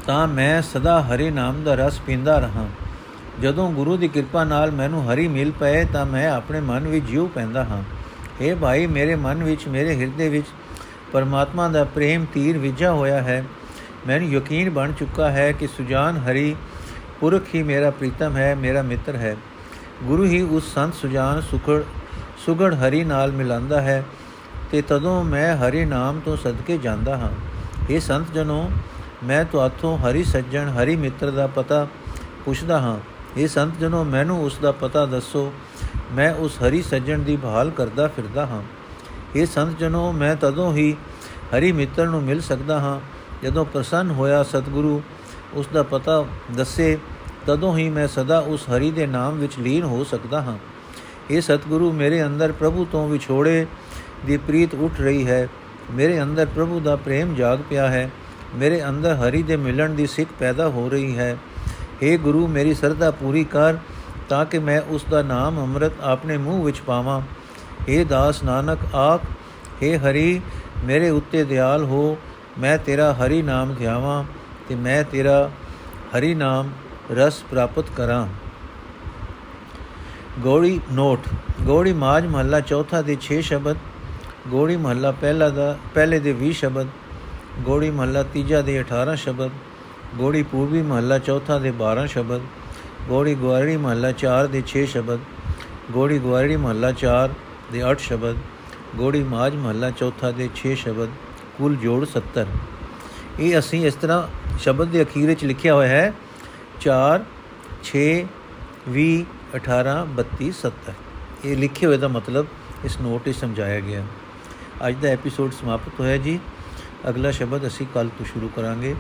ਤਾਂ 0.08 0.28
ਮੈਂ 0.28 0.62
ਸਦਾ 0.62 1.02
ਹਰੀ 1.04 1.30
ਨਾਮ 1.32 1.64
ਦਾ 1.64 1.76
ਰਸ 1.76 2.00
ਪੀਂਦਾ 2.00 2.40
ਰਹਾ। 2.40 2.68
ਜਦੋਂ 3.42 3.72
ਗੁਰੂ 3.72 3.98
ਦੀ 3.98 4.08
ਕਿਰਪਾ 4.08 4.44
ਨਾਲ 4.44 4.72
ਮੈਨੂੰ 4.72 5.14
ਹਰੀ 5.14 5.28
ਮਿਲ 5.28 5.52
ਪਏ, 5.52 5.86
ਤਾਂ 5.86 6.06
ਮੈਂ 6.06 6.30
ਆਪਣੇ 6.30 6.60
ਮਨ 6.60 6.88
ਵਿੱਚ 6.88 7.06
ਜਿਉ 7.06 7.28
ਪੈਂਦਾ 7.28 7.64
ਹਾਂ। 7.64 7.84
اے 8.42 8.58
ਭਾਈ, 8.60 8.88
ਮੇਰੇ 8.88 9.16
ਮਨ 9.16 9.44
ਵਿੱਚ, 9.44 9.68
ਮੇਰੇ 9.68 9.96
ਹਿਰਦੇ 9.96 10.30
ਵਿੱਚ 10.30 10.48
ਪਰਮਾਤਮਾ 11.12 11.68
ਦਾ 11.68 11.84
ਪ੍ਰੇਮ 11.84 12.26
ਤੀਰ 12.26 12.58
ਵਿਜਾ 12.58 12.92
ਹੋਇਆ 12.92 13.22
ਹੈ। 13.22 13.44
ਮੈਨੂੰ 14.08 14.30
ਯਕੀਨ 14.30 14.70
ਬਣ 14.70 14.92
ਚੁੱਕਾ 14.92 15.32
ਹੈ 15.32 15.52
ਕਿ 15.52 15.68
ਸੁਜਾਨ 15.68 16.18
ਹਰੀ 16.18 16.56
ਪੁਰਖ 17.20 17.44
ਹੀ 17.56 17.64
ਮੇਰਾ 17.64 17.92
ਪ੍ਰੀਤਮ 17.92 18.38
ਹੈ, 18.38 18.56
ਮੇਰਾ 18.56 18.82
ਮਿੱਤਰ 18.82 19.16
ਹੈ। 19.16 19.38
ਗੁਰੂ 20.04 20.26
ਹੀ 20.26 20.42
ਉਸ 20.42 20.74
ਸੰਤ 20.74 20.94
ਸੁਜਾਨ 20.94 21.42
ਸੁਖੜ, 21.42 21.82
ਸੁਗੜ 22.38 22.74
ਹਰੀ 22.74 23.04
ਨਾਲ 23.04 23.32
ਮਿਲਾਂਦਾ 23.32 23.82
ਹੈ 23.82 24.04
ਤੇ 24.72 24.82
ਤਦੋਂ 24.82 25.24
ਮੈਂ 25.24 25.58
ਹਰੀ 25.58 25.86
ਨਾਮ 25.86 26.20
ਤੋਂ 26.26 26.38
ਸਦਕੇ 26.38 26.78
ਜਾਂਦਾ 26.78 27.18
ਹਾਂ। 27.18 27.32
ਇਹ 27.90 28.00
ਸੰਤ 28.00 28.34
ਜਨੋ, 28.34 28.72
ਮੈਂ 29.24 29.46
ਤੁਹਾਥੋਂ 29.46 29.98
ਹਰੀ 29.98 30.24
ਸੱਜਣ, 30.24 30.70
ਹਰੀ 30.70 30.96
ਮਿੱਤਰ 30.96 31.32
ਦਾ 31.32 31.48
ਪਤਾ 31.48 31.88
ਪੁੱਛਦਾ 32.46 32.80
ਹਾਂ। 32.80 33.00
ਇਹ 33.38 33.48
ਸੰਤ 33.48 33.78
ਜਨੋ, 33.80 34.04
ਮੈਨੂੰ 34.04 34.44
ਉਸ 34.44 34.58
ਦਾ 34.62 34.72
ਪਤਾ 34.72 35.06
ਦੱਸੋ। 35.06 35.54
ਮੈਂ 36.12 36.34
ਉਸ 36.34 36.58
ਹਰੀ 36.58 36.82
ਸੱਜਣ 36.82 37.20
ਦੀ 37.20 37.38
ਭਾਲ 37.38 37.70
ਕਰਦਾ 37.70 38.08
ਫਿਰਦਾ 38.08 38.46
ਹਾਂ। 38.46 38.64
ਇਹ 39.36 39.46
ਸੰਤ 39.46 39.78
ਜਨੋ, 39.78 40.12
ਮੈਂ 40.12 40.36
ਤਦੋਂ 40.36 40.74
ਹੀ 40.74 40.96
ਹਰੀ 41.56 41.72
ਮਿੱਤਰ 41.72 42.08
ਨੂੰ 42.08 42.24
ਮਿਲ 42.24 42.42
ਸਕਦਾ 42.42 42.80
ਹਾਂ। 42.80 43.15
ਜਦੋਂ 43.45 43.65
ਪ੍ਰਸੰਨ 43.65 44.11
ਹੋਇਆ 44.11 44.43
ਸਤਿਗੁਰੂ 44.43 45.01
ਉਸ 45.55 45.67
ਦਾ 45.73 45.83
ਪਤਾ 45.83 46.25
ਦੱਸੇ 46.57 46.97
ਤਦੋਂ 47.47 47.77
ਹੀ 47.77 47.89
ਮੈਂ 47.89 48.07
ਸਦਾ 48.09 48.39
ਉਸ 48.49 48.69
ਹਰੀ 48.69 48.91
ਦੇ 48.91 49.07
ਨਾਮ 49.07 49.39
ਵਿੱਚ 49.39 49.59
ਲੀਨ 49.59 49.85
ਹੋ 49.85 50.03
ਸਕਦਾ 50.05 50.41
ਹਾਂ 50.41 50.57
ਇਹ 51.31 51.41
ਸਤਿਗੁਰੂ 51.41 51.93
ਮੇਰੇ 51.93 52.25
ਅੰਦਰ 52.25 52.53
ਪ੍ਰਭੂ 52.53 52.85
ਤੋਂ 52.85 53.09
ਵਿਛੋੜੇ 53.09 53.67
ਦੀ 54.27 54.37
ਪ੍ਰੀਤ 54.37 54.75
ਉੱਠ 54.75 55.01
ਰਹੀ 55.01 55.27
ਹੈ 55.27 55.49
ਮੇਰੇ 55.91 56.23
ਅੰਦਰ 56.23 56.47
ਪ੍ਰਭੂ 56.47 56.81
ਦਾ 56.81 56.97
ਪ੍ਰੇਮ 56.97 57.35
ਜਾਗ 57.35 57.59
ਪਿਆ 57.71 57.89
ਹੈ 57.89 58.11
ਮੇਰੇ 58.55 58.83
ਅੰਦਰ 58.85 59.15
ਹਰੀ 59.17 59.43
ਦੇ 59.43 59.57
ਮਿਲਣ 59.57 59.95
ਦੀ 59.95 60.07
ਸਿੱਖ 60.07 60.29
ਪੈਦਾ 60.39 60.69
ਹੋ 60.69 60.89
ਰਹੀ 60.89 61.17
ਹੈ 61.19 61.37
हे 62.03 62.17
ਗੁਰੂ 62.19 62.47
ਮੇਰੀ 62.47 62.75
ਸਰਦਾ 62.75 63.11
ਪੂਰੀ 63.11 63.45
ਕਰ 63.45 63.77
ਤਾਂ 64.29 64.45
ਕਿ 64.45 64.59
ਮੈਂ 64.59 64.81
ਉਸ 64.91 65.05
ਦਾ 65.11 65.23
ਨਾਮ 65.23 65.59
ਅੰਮ੍ਰਿਤ 65.61 66.01
ਆਪਣੇ 66.05 66.37
ਮੂੰਹ 66.37 66.65
ਵਿੱਚ 66.65 66.81
ਪਾਵਾਂ 66.81 67.21
हे 67.89 68.05
ਦਾਸ 68.07 68.43
ਨਾਨਕ 68.45 68.79
ਆਪ 68.95 69.23
हे 69.83 69.97
ਹਰੀ 69.99 70.41
ਮੇਰੇ 70.85 71.11
ਉੱਤੇ 71.11 71.45
ਦਿਆਲ 71.45 71.85
ਹੋ 71.85 72.17
ਮੈਂ 72.60 72.78
ਤੇਰਾ 72.78 73.14
ਹਰੀ 73.14 73.42
ਨਾਮ 73.42 73.74
ਧਿਆਵਾਂ 73.74 74.24
ਤੇ 74.70 74.76
ਮੈਂ 74.76 75.04
ਤੇਰਾ 75.04 75.50
ਹਰੀ 76.18 76.34
ਨਾਮ 76.36 76.70
ਰਸ 77.12 77.42
ਪ੍ਰਾਪਤ 77.52 77.86
ਕਰਾਂ। 77.98 78.28
ਗੋੜੀ 80.40 80.80
ਨੋਟ, 80.92 81.28
ਗੋੜੀ 81.62 81.94
ਮਾਜ 81.94 82.26
ਮਹੱਲਾ 82.26 82.60
ਚੌਥਾ 82.60 83.02
ਦੇ 83.02 83.18
6 83.22 83.42
ਸ਼ਬਦ, 83.42 83.78
ਗੋੜੀ 84.48 84.78
ਮਹੱਲਾ 84.78 85.12
ਪਹਿਲਾ 85.12 85.50
ਦਾ, 85.50 85.78
ਪਹਿਲੇ 85.94 86.20
ਦੇ 86.20 86.34
20 86.34 86.52
ਸ਼ਬਦ, 86.52 86.88
ਗੋੜੀ 87.60 87.90
ਮਹੱਲਾ 87.92 88.24
ਤੀਜਾ 88.24 88.62
ਦੇ 88.62 88.80
18 88.82 89.16
ਸ਼ਬਦ, 89.16 89.52
ਗੋੜੀ 90.16 90.44
ਪੂਰਬੀ 90.44 90.82
ਮਹੱਲਾ 90.82 91.20
ਚੌਥਾ 91.20 91.60
ਦੇ 91.60 91.72
12 91.80 92.08
ਸ਼ਬਦ, 92.08 92.42
ਗੋੜੀ 93.10 93.36
ਗਵਾਰੀ 93.36 93.78
ਮਹੱਲਾ 93.78 94.12
4 94.24 94.48
ਦੇ 94.48 94.64
6 94.72 94.86
ਸ਼ਬਦ, 94.86 95.20
ਗੋੜੀ 95.92 96.20
ਗਵਾਰੀ 96.20 96.56
ਮਹੱਲਾ 96.56 96.92
4 97.04 97.38
ਦੇ 97.72 97.84
8 97.92 97.98
ਸ਼ਬਦ, 98.00 98.36
ਗੋੜੀ 98.96 99.24
ਮਾਜ 99.24 99.56
ਮਹੱਲਾ 99.56 99.90
ਚੌਥਾ 99.92 100.32
ਦੇ 100.32 100.50
6 100.62 100.76
ਸ਼ਬਦ 100.76 101.24
ਕੁੱਲ 101.58 101.76
ਜੋੜ 101.76 102.06
70 102.18 102.46
ਇਹ 103.40 103.60
ਅਸੀਂ 103.60 103.86
ਇਸ 103.88 103.94
ਤਰ੍ਹਾਂ 103.94 104.28
ਸ਼ਬਦ 104.60 104.88
ਦੇ 104.88 105.04
ਅਖੀਰ 105.04 105.28
ਵਿੱਚ 105.28 105.46
ਲਿਖਿਆ 105.46 105.74
ਹੋਇਆ 105.74 105.90
ਹੈ। 105.90 106.14
4 106.82 107.20
6 107.84 108.06
20 108.94 109.24
18 109.56 109.96
32 110.18 110.52
70 110.66 110.94
ਇਹ 111.46 111.58
ਲਿਖੇ 111.58 111.86
ਹੋਏ 111.86 111.98
ਦਾ 111.98 112.08
ਮਤਲਬ 112.08 112.46
ਇਸ 112.86 113.02
ਨੋਟ 113.02 113.22
ਵਿੱਚ 113.26 113.38
ਸਮਝਾਇਆ 113.38 113.80
ਗਿਆ। 113.80 114.04
ਅੱਜ 114.88 114.96
ਦਾ 115.02 115.10
ਐਪੀਸੋਡ 115.10 115.52
ਸਮਾਪਤ 115.52 116.00
ਹੋਇਆ 116.00 116.18
ਜੀ। 116.18 116.40
ਅਗਲਾ 117.10 117.32
ਸ਼ਬਦ 117.32 117.68
ਅਸੀਂ 117.68 117.86
ਕੱਲ 117.94 118.10
ਤੋਂ 118.18 118.26
ਸ਼ੁਰੂ 118.26 118.50
ਕਰਾਂਗੇ। 118.56 118.96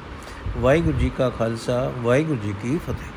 ਵਾਹਿਗੁਰੂ 0.57 0.97
ਜੀ 0.97 1.11
ਕਾ 1.17 1.29
ਖਾਲਸਾ, 1.29 1.91
ਵਾਹਿਗੁਰੂ 1.97 2.39
ਜੀ 2.43 2.53
ਕੀ 2.61 2.77
ਫਤਿਹ। 2.77 3.14